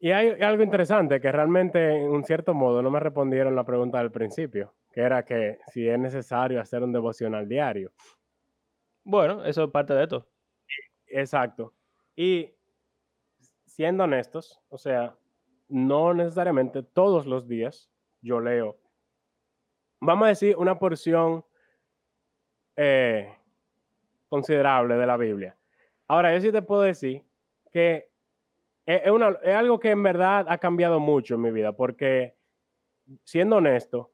[0.00, 3.98] Y hay algo interesante que realmente, en un cierto modo, no me respondieron la pregunta
[3.98, 7.92] del principio, que era que si es necesario hacer un devocional diario.
[9.04, 10.26] Bueno, eso es parte de esto.
[11.06, 11.72] Exacto.
[12.16, 12.50] Y
[13.66, 15.16] siendo honestos, o sea,
[15.68, 17.90] no necesariamente todos los días
[18.20, 18.78] yo leo,
[20.00, 21.44] vamos a decir, una porción
[22.76, 23.34] eh,
[24.34, 25.56] considerable de la Biblia.
[26.08, 27.22] Ahora, yo sí te puedo decir
[27.70, 28.08] que
[28.84, 32.34] es, es, algo que en verdad ha cambiado mucho en mi vida, porque
[33.22, 34.10] siendo honesto,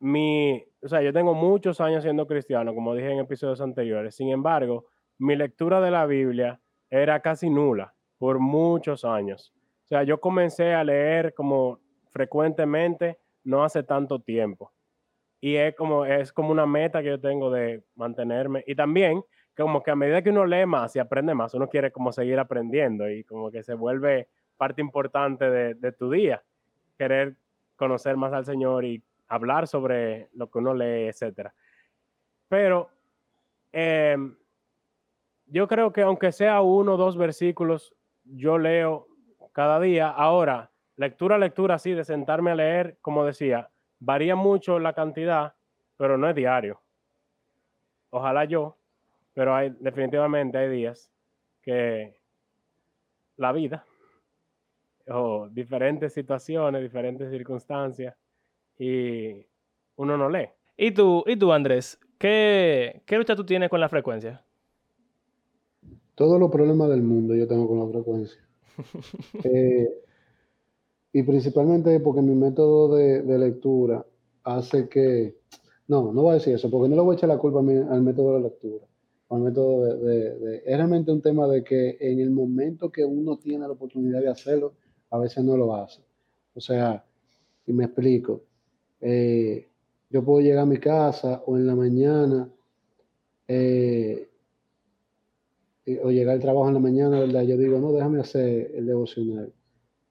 [0.00, 4.30] mi, o sea, yo tengo muchos años siendo cristiano, como dije en episodios anteriores, sin
[4.30, 4.86] embargo,
[5.18, 6.58] mi lectura de la Biblia
[6.88, 9.52] era casi nula por muchos años.
[9.84, 14.72] O sea, yo comencé a leer como frecuentemente no hace tanto tiempo.
[15.42, 18.64] Y es como, es como una meta que yo tengo de mantenerme.
[18.66, 19.22] Y también,
[19.62, 22.38] como que a medida que uno lee más y aprende más, uno quiere como seguir
[22.38, 26.42] aprendiendo y como que se vuelve parte importante de, tu día.
[26.96, 27.36] Querer
[27.76, 31.50] conocer más al Señor y hablar sobre lo que uno lee, etc.
[32.48, 32.90] Pero
[33.72, 34.36] em,
[35.46, 37.94] yo creo que aunque sea uno o dos versículos,
[38.24, 39.08] yo leo
[39.52, 40.08] cada día.
[40.08, 45.54] Ahora, lectura lectura, así, de sentarme a leer, como decía, varía mucho la cantidad,
[45.96, 46.80] pero no es diario.
[48.10, 48.77] Ojalá yo,
[49.38, 51.12] pero hay definitivamente hay días
[51.62, 52.12] que
[53.36, 53.84] la vida
[55.06, 58.16] o diferentes situaciones, diferentes circunstancias
[58.80, 59.46] y
[59.94, 60.48] uno no lee.
[60.76, 62.00] ¿Y tú, y tú Andrés?
[62.18, 64.44] ¿Qué, qué lucha tú tienes con la frecuencia?
[66.16, 68.40] Todos los problemas del mundo yo tengo con la frecuencia.
[69.44, 69.88] Eh,
[71.12, 74.04] y principalmente porque mi método de, lectura
[74.42, 75.36] hace que,
[75.86, 78.02] no, no voy a decir eso, porque no le voy a echar la culpa al
[78.02, 78.88] método de lectura,
[79.30, 84.28] es realmente un tema de que en el momento que uno tiene la oportunidad de
[84.28, 84.74] hacerlo,
[85.10, 86.00] a veces no lo hace.
[86.54, 87.04] O sea,
[87.66, 88.42] y me explico,
[89.00, 89.68] eh,
[90.10, 92.50] yo puedo llegar a mi casa o en la mañana
[93.46, 94.28] eh,
[96.02, 97.42] o llegar al trabajo en la mañana, ¿verdad?
[97.42, 99.52] Yo digo, no, déjame hacer el devocional.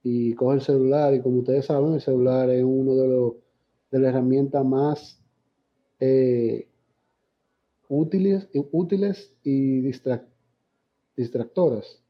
[0.03, 3.33] Y cojo el celular y como ustedes saben, el celular es uno de los
[3.91, 5.19] de las herramientas más
[5.99, 6.67] eh,
[7.89, 9.81] útiles, útiles y
[11.15, 12.01] distractoras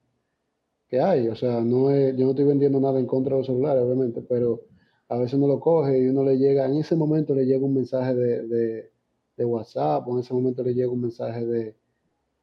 [0.87, 1.27] que hay.
[1.29, 4.61] O sea, no yo no estoy vendiendo nada en contra de los celulares, obviamente, pero
[5.09, 7.73] a veces uno lo coge y uno le llega, en ese momento le llega un
[7.73, 8.91] mensaje de, de,
[9.37, 11.75] de WhatsApp, o en ese momento le llega un mensaje de,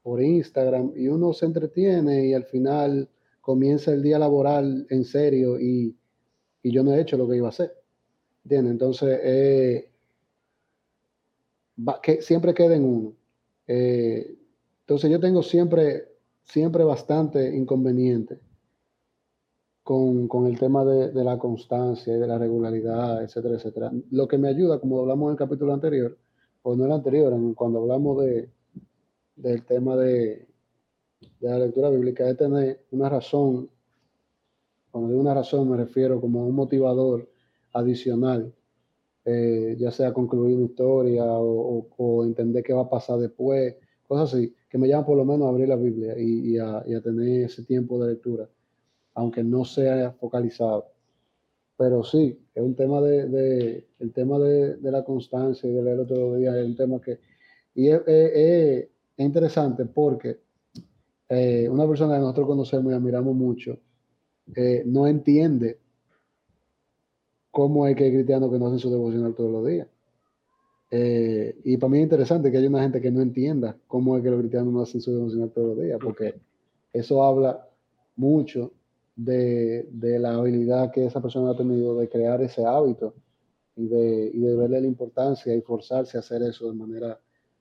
[0.05, 3.09] por Instagram y uno se entretiene y al final
[3.41, 5.97] comienza el día laboral en serio y,
[6.63, 7.75] yo no he hecho lo que iba a hacer.
[8.45, 8.73] ¿Entiendes?
[8.73, 9.91] Entonces, eh,
[12.03, 13.15] que siempre queda en uno.
[13.67, 14.37] Eh,
[14.81, 16.09] entonces yo tengo siempre,
[16.43, 18.39] siempre bastante inconveniente
[19.83, 23.93] con, el tema de, de, la constancia y de la regularidad, etcétera, etcétera.
[24.11, 26.17] Lo que me ayuda, como hablamos en el capítulo anterior,
[26.63, 28.51] o no el anterior, cuando hablamos de,
[29.37, 30.47] del tema de,
[31.41, 33.69] la lectura bíblica es tener una razón,
[34.91, 37.29] cuando digo una razón me refiero como un motivador
[37.73, 38.55] adicional,
[39.25, 44.55] eh, ya sea concluir una historia o, entender qué va a pasar después, cosas así,
[44.69, 48.03] que me llaman por lo menos a abrir la Biblia y, a, tener ese tiempo
[48.03, 48.49] de lectura,
[49.15, 50.87] aunque no sea focalizado.
[51.77, 56.33] Pero sí, es un tema de, el tema de, la constancia y de leer todos
[56.33, 57.19] los días, es un tema que,
[57.75, 60.39] y es, es interesante porque
[61.29, 63.79] eh, una persona que nosotros conocemos y admiramos mucho
[64.55, 65.81] eh, no entiende
[67.55, 69.87] cómo es que hay cristianos que no hacen su devocional todos los días.
[70.91, 74.23] Eh, y para mí es interesante que haya una gente que no entienda cómo es
[74.23, 76.35] que los cristianos no hacen su devocional todos los días, porque
[76.93, 77.67] eso habla
[78.17, 78.73] mucho
[79.17, 79.89] de,
[80.21, 83.15] la habilidad que esa persona ha tenido de crear ese hábito
[83.77, 87.19] y de, y de verle la importancia y forzarse a hacer eso de manera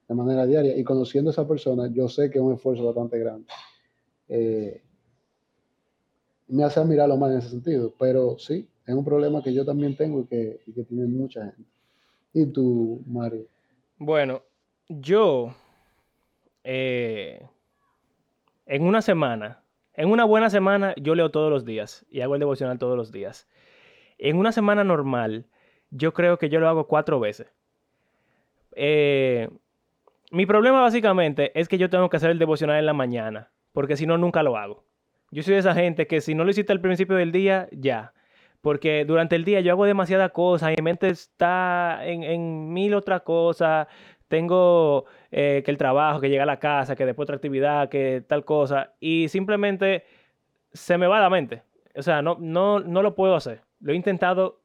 [0.08, 0.76] de manera diaria.
[0.76, 3.48] Y conociendo a esa persona, yo sé que es un esfuerzo bastante grande.
[4.28, 4.82] Eh,
[6.48, 7.94] me hace admirarlo más en ese sentido.
[7.98, 11.70] Pero sí, es un problema que yo también tengo y que, y tiene mucha gente.
[12.34, 13.46] ¿Y tú, Mario?
[13.98, 14.42] Bueno,
[14.90, 15.56] yo
[16.64, 17.46] eh,
[18.66, 19.62] en una semana,
[19.94, 23.12] en una buena semana, yo leo todos los días y hago el devocional todos los
[23.12, 23.48] días.
[24.18, 25.46] En una semana normal,
[25.92, 27.54] yo creo que yo lo hago cuatro veces.
[28.76, 29.50] Eh,
[30.32, 33.98] mi problema básicamente es que yo tengo que hacer el devocional en la mañana, porque
[33.98, 34.84] si no, nunca lo hago.
[35.32, 38.14] Yo soy de esa gente que si no lo hiciste al principio del día, ya.
[38.64, 43.88] Porque durante el día yo hago demasiadas cosas mi mente está en, mil otras cosas.
[44.30, 48.24] Tengo eh, que el trabajo, que llega a la casa, que después otra actividad, que
[48.26, 48.94] tal cosa.
[49.02, 50.06] Y simplemente
[50.72, 51.64] se me va la mente.
[51.94, 53.60] O sea, no, no, no lo puedo hacer.
[53.82, 54.62] Lo he intentado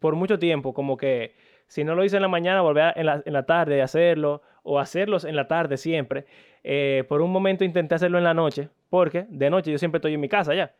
[0.00, 1.36] por mucho tiempo, como que
[1.68, 4.42] si no lo hice en la mañana, volver en la, en la tarde a hacerlo,
[4.64, 6.26] o hacerlos en la tarde siempre.
[6.64, 10.14] Eh, por un momento intenté hacerlo en la noche, porque de noche yo siempre estoy
[10.14, 10.74] en mi casa ya.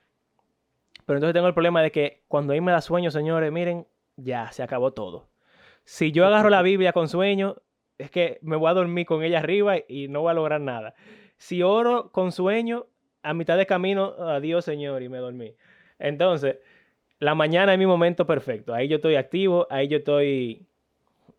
[1.07, 3.86] Pero entonces tengo el problema de que cuando a mí me da sueño, señores, miren,
[4.16, 5.28] ya se acabó todo.
[5.84, 7.57] Si yo agarro la Biblia con sueño,
[7.98, 10.94] es que me voy a dormir con ella arriba y no voy a lograr nada.
[11.38, 12.86] Si oro con sueño,
[13.22, 15.55] a mitad de camino, adiós, Señor, y me dormí.
[15.98, 16.59] Entonces,
[17.18, 18.74] la mañana es mi momento perfecto.
[18.74, 20.66] Ahí yo estoy activo, ahí yo estoy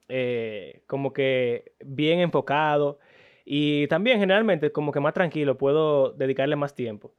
[0.09, 2.99] eh, como que bien enfocado
[3.45, 7.13] y también generalmente como que más tranquilo, puedo dedicarle más tiempo.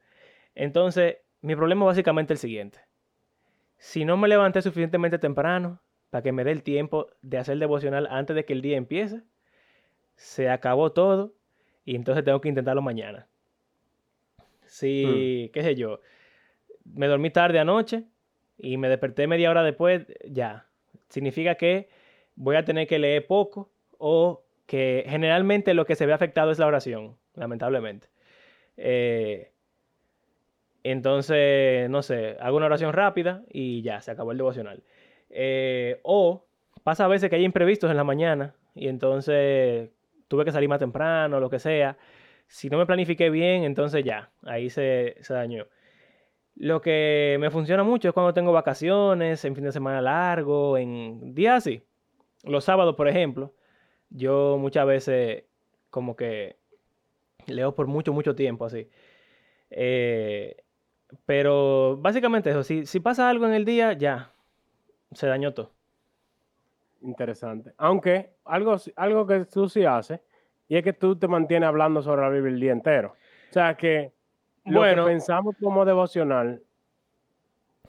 [0.55, 2.79] Entonces, mi problema básicamente es el siguiente.
[3.77, 5.79] Si no me levanté suficientemente temprano
[6.09, 9.21] para que me dé el tiempo de hacer devocional antes de que el día empiece,
[10.15, 11.35] se acabó todo
[11.83, 13.27] y entonces tengo que intentarlo mañana.
[14.65, 15.53] Si, hmm.
[15.53, 15.99] qué sé yo,
[16.83, 18.05] me dormí tarde anoche
[18.57, 20.67] y me desperté media hora después, ya.
[21.09, 21.89] Significa que
[22.35, 26.57] voy a tener que leer poco o que generalmente lo que se ve afectado es
[26.57, 28.07] la oración, lamentablemente.
[28.77, 29.51] Eh,
[30.91, 34.83] entonces, no sé, hago una oración rápida y ya, se acabó el devocional.
[35.31, 36.45] Eh, o
[36.83, 39.89] pasa a veces que hay imprevistos en la mañana y entonces
[40.27, 41.97] tuve que salir más temprano, lo que sea.
[42.47, 45.65] Si no me planifiqué bien, entonces ya, ahí se, se dañó.
[46.55, 51.33] Lo que me funciona mucho es cuando tengo vacaciones, en fin de semana largo, en
[51.33, 51.81] días así.
[52.43, 53.55] Los sábados, por ejemplo,
[54.11, 55.45] yo muchas veces
[55.89, 56.57] como que
[57.47, 58.87] leo por mucho, mucho tiempo así.
[59.71, 60.57] Eh,
[61.25, 64.31] pero básicamente eso, si, si pasa algo en el día, ya,
[65.11, 65.71] se dañó todo.
[67.01, 67.73] Interesante.
[67.77, 70.19] Aunque algo, algo que tú sí haces,
[70.67, 73.15] y es que tú te mantienes hablando sobre la Biblia el día entero.
[73.49, 74.11] O sea que
[74.65, 76.63] lo bueno, que pensamos como devocional,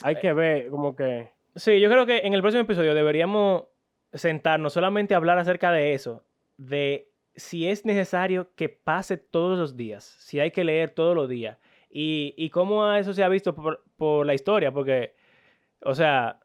[0.02, 1.30] hay que ver como que...
[1.54, 3.64] Sí, yo creo que en el próximo episodio deberíamos
[4.12, 6.22] sentarnos solamente a hablar acerca de eso,
[6.58, 11.28] de si es necesario que pase todos los días, si hay que leer todos los
[11.28, 11.58] días,
[11.99, 15.14] y, y cómo eso se ha visto por, por la historia, porque,
[15.82, 16.40] o sea,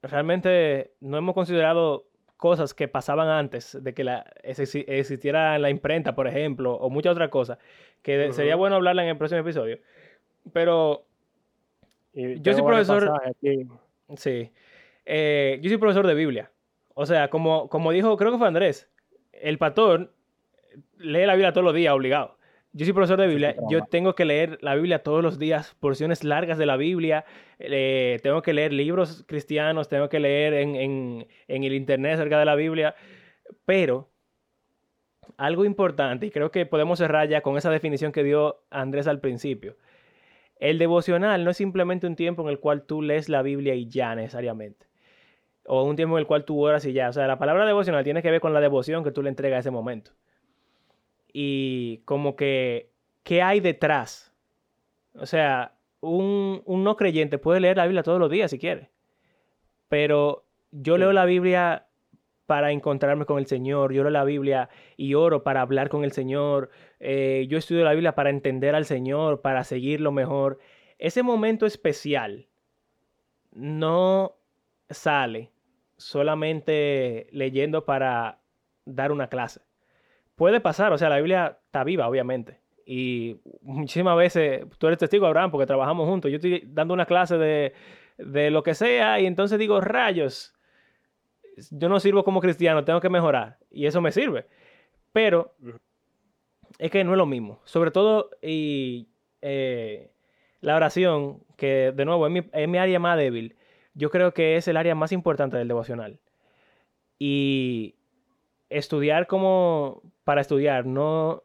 [0.00, 2.06] realmente no hemos considerado
[2.38, 7.28] cosas que pasaban antes de que la, existiera la imprenta, por ejemplo, o muchas otras
[7.28, 7.58] cosas,
[8.00, 9.78] que sería bueno hablarla en el próximo episodio.
[10.54, 11.04] Pero
[12.14, 13.12] yo soy profesor...
[14.16, 14.52] Sí.
[15.04, 16.50] Eh, yo soy profesor de Biblia.
[16.94, 18.90] O sea, como, como dijo, creo que fue Andrés,
[19.32, 20.14] el pastor
[20.96, 22.38] lee la Biblia todos los días, obligado.
[22.76, 26.24] Yo soy profesor de Biblia, yo tengo que leer la Biblia todos los días, porciones
[26.24, 27.24] largas de la Biblia,
[27.60, 32.36] eh, tengo que leer libros cristianos, tengo que leer en, en, en, el internet acerca
[32.36, 32.96] de la Biblia,
[33.64, 34.10] pero
[35.36, 39.20] algo importante, y creo que podemos cerrar ya con esa definición que dio Andrés al
[39.20, 39.76] principio,
[40.56, 43.86] el devocional no es simplemente un tiempo en el cual tú lees la Biblia y
[43.86, 44.86] ya necesariamente
[45.66, 47.08] o un tiempo en el cual tú oras y ya.
[47.08, 49.58] O sea, la palabra devocional tiene que ver con la devoción que tú le entregas
[49.58, 50.10] a ese momento.
[51.36, 52.92] Y como que,
[53.24, 54.32] ¿qué hay detrás?
[55.14, 58.90] O sea, un, no creyente puede leer la Biblia todos los días si quiere.
[59.88, 61.88] Pero yo leo la Biblia
[62.46, 63.92] para encontrarme con el Señor.
[63.92, 66.70] Yo leo la Biblia y oro para hablar con el Señor.
[67.00, 70.60] Eh, yo estudio la Biblia para entender al Señor, para seguirlo mejor.
[70.98, 72.46] Ese momento especial
[73.50, 74.36] no
[74.88, 75.50] sale
[75.96, 78.38] solamente leyendo para
[78.84, 79.62] dar una clase.
[80.34, 82.60] Puede pasar, o sea, la Biblia está viva, obviamente.
[82.86, 86.30] Y muchísimas veces, tú eres testigo, Abraham, porque trabajamos juntos.
[86.30, 87.72] Yo estoy dando una clase de,
[88.18, 90.54] de lo que sea y entonces digo, rayos,
[91.70, 93.58] yo no sirvo como cristiano, tengo que mejorar.
[93.70, 94.46] Y eso me sirve.
[95.12, 95.54] Pero
[96.78, 97.60] es que no es lo mismo.
[97.64, 99.08] Sobre todo, y
[99.40, 100.10] eh,
[100.60, 103.56] la oración, que de nuevo es mi, es mi área más débil
[103.94, 106.18] yo creo que es el área más importante del devocional.
[107.18, 107.94] Y
[108.68, 111.44] estudiar como para estudiar no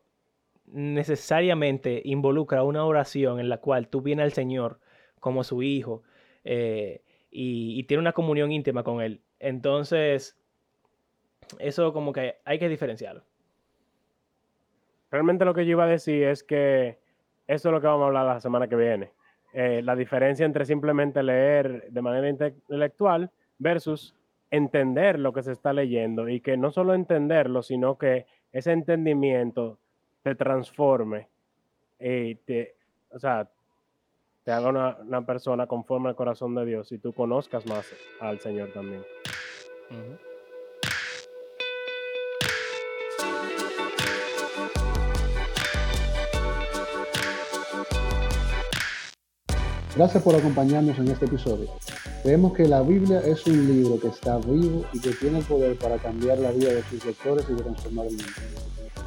[0.71, 4.79] necesariamente involucra una oración en la cual tú vienes al Señor
[5.19, 6.03] como su hijo
[6.43, 7.01] eh,
[7.31, 9.21] y, tiene una comunión íntima con él.
[9.39, 10.37] Entonces,
[11.59, 13.23] eso como que hay que diferenciarlo.
[15.11, 16.99] Realmente lo que yo iba a decir es que
[17.47, 19.11] eso es lo que vamos a hablar la semana que viene.
[19.53, 24.15] Eh, la diferencia entre simplemente leer de manera intelectual versus
[24.51, 29.77] entender lo que se está leyendo y que no solo entenderlo, sino que ese entendimiento
[30.23, 31.27] te transforme
[31.99, 32.75] y te,
[33.11, 33.49] o sea,
[34.43, 34.69] te haga
[35.03, 39.03] una, persona conforme al corazón de Dios y tú conozcas más al Señor también.
[49.99, 51.67] Gracias por acompañarnos en este episodio.
[52.23, 55.77] Creemos que la Biblia es un libro que está vivo y que tiene el poder
[55.77, 58.31] para cambiar la vida de sus lectores y transformar el mundo.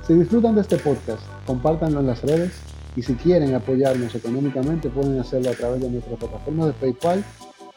[0.06, 2.52] Si disfrutan de este podcast, compártanlo en las redes
[2.94, 7.24] y si quieren apoyarnos económicamente pueden hacerlo a través de nuestra plataforma de PayPal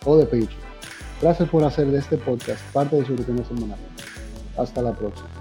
[0.04, 0.50] o de Patreon.
[1.22, 3.80] Gracias por hacer de este podcast parte de su rutina semanal.
[4.58, 5.35] Hasta la próxima.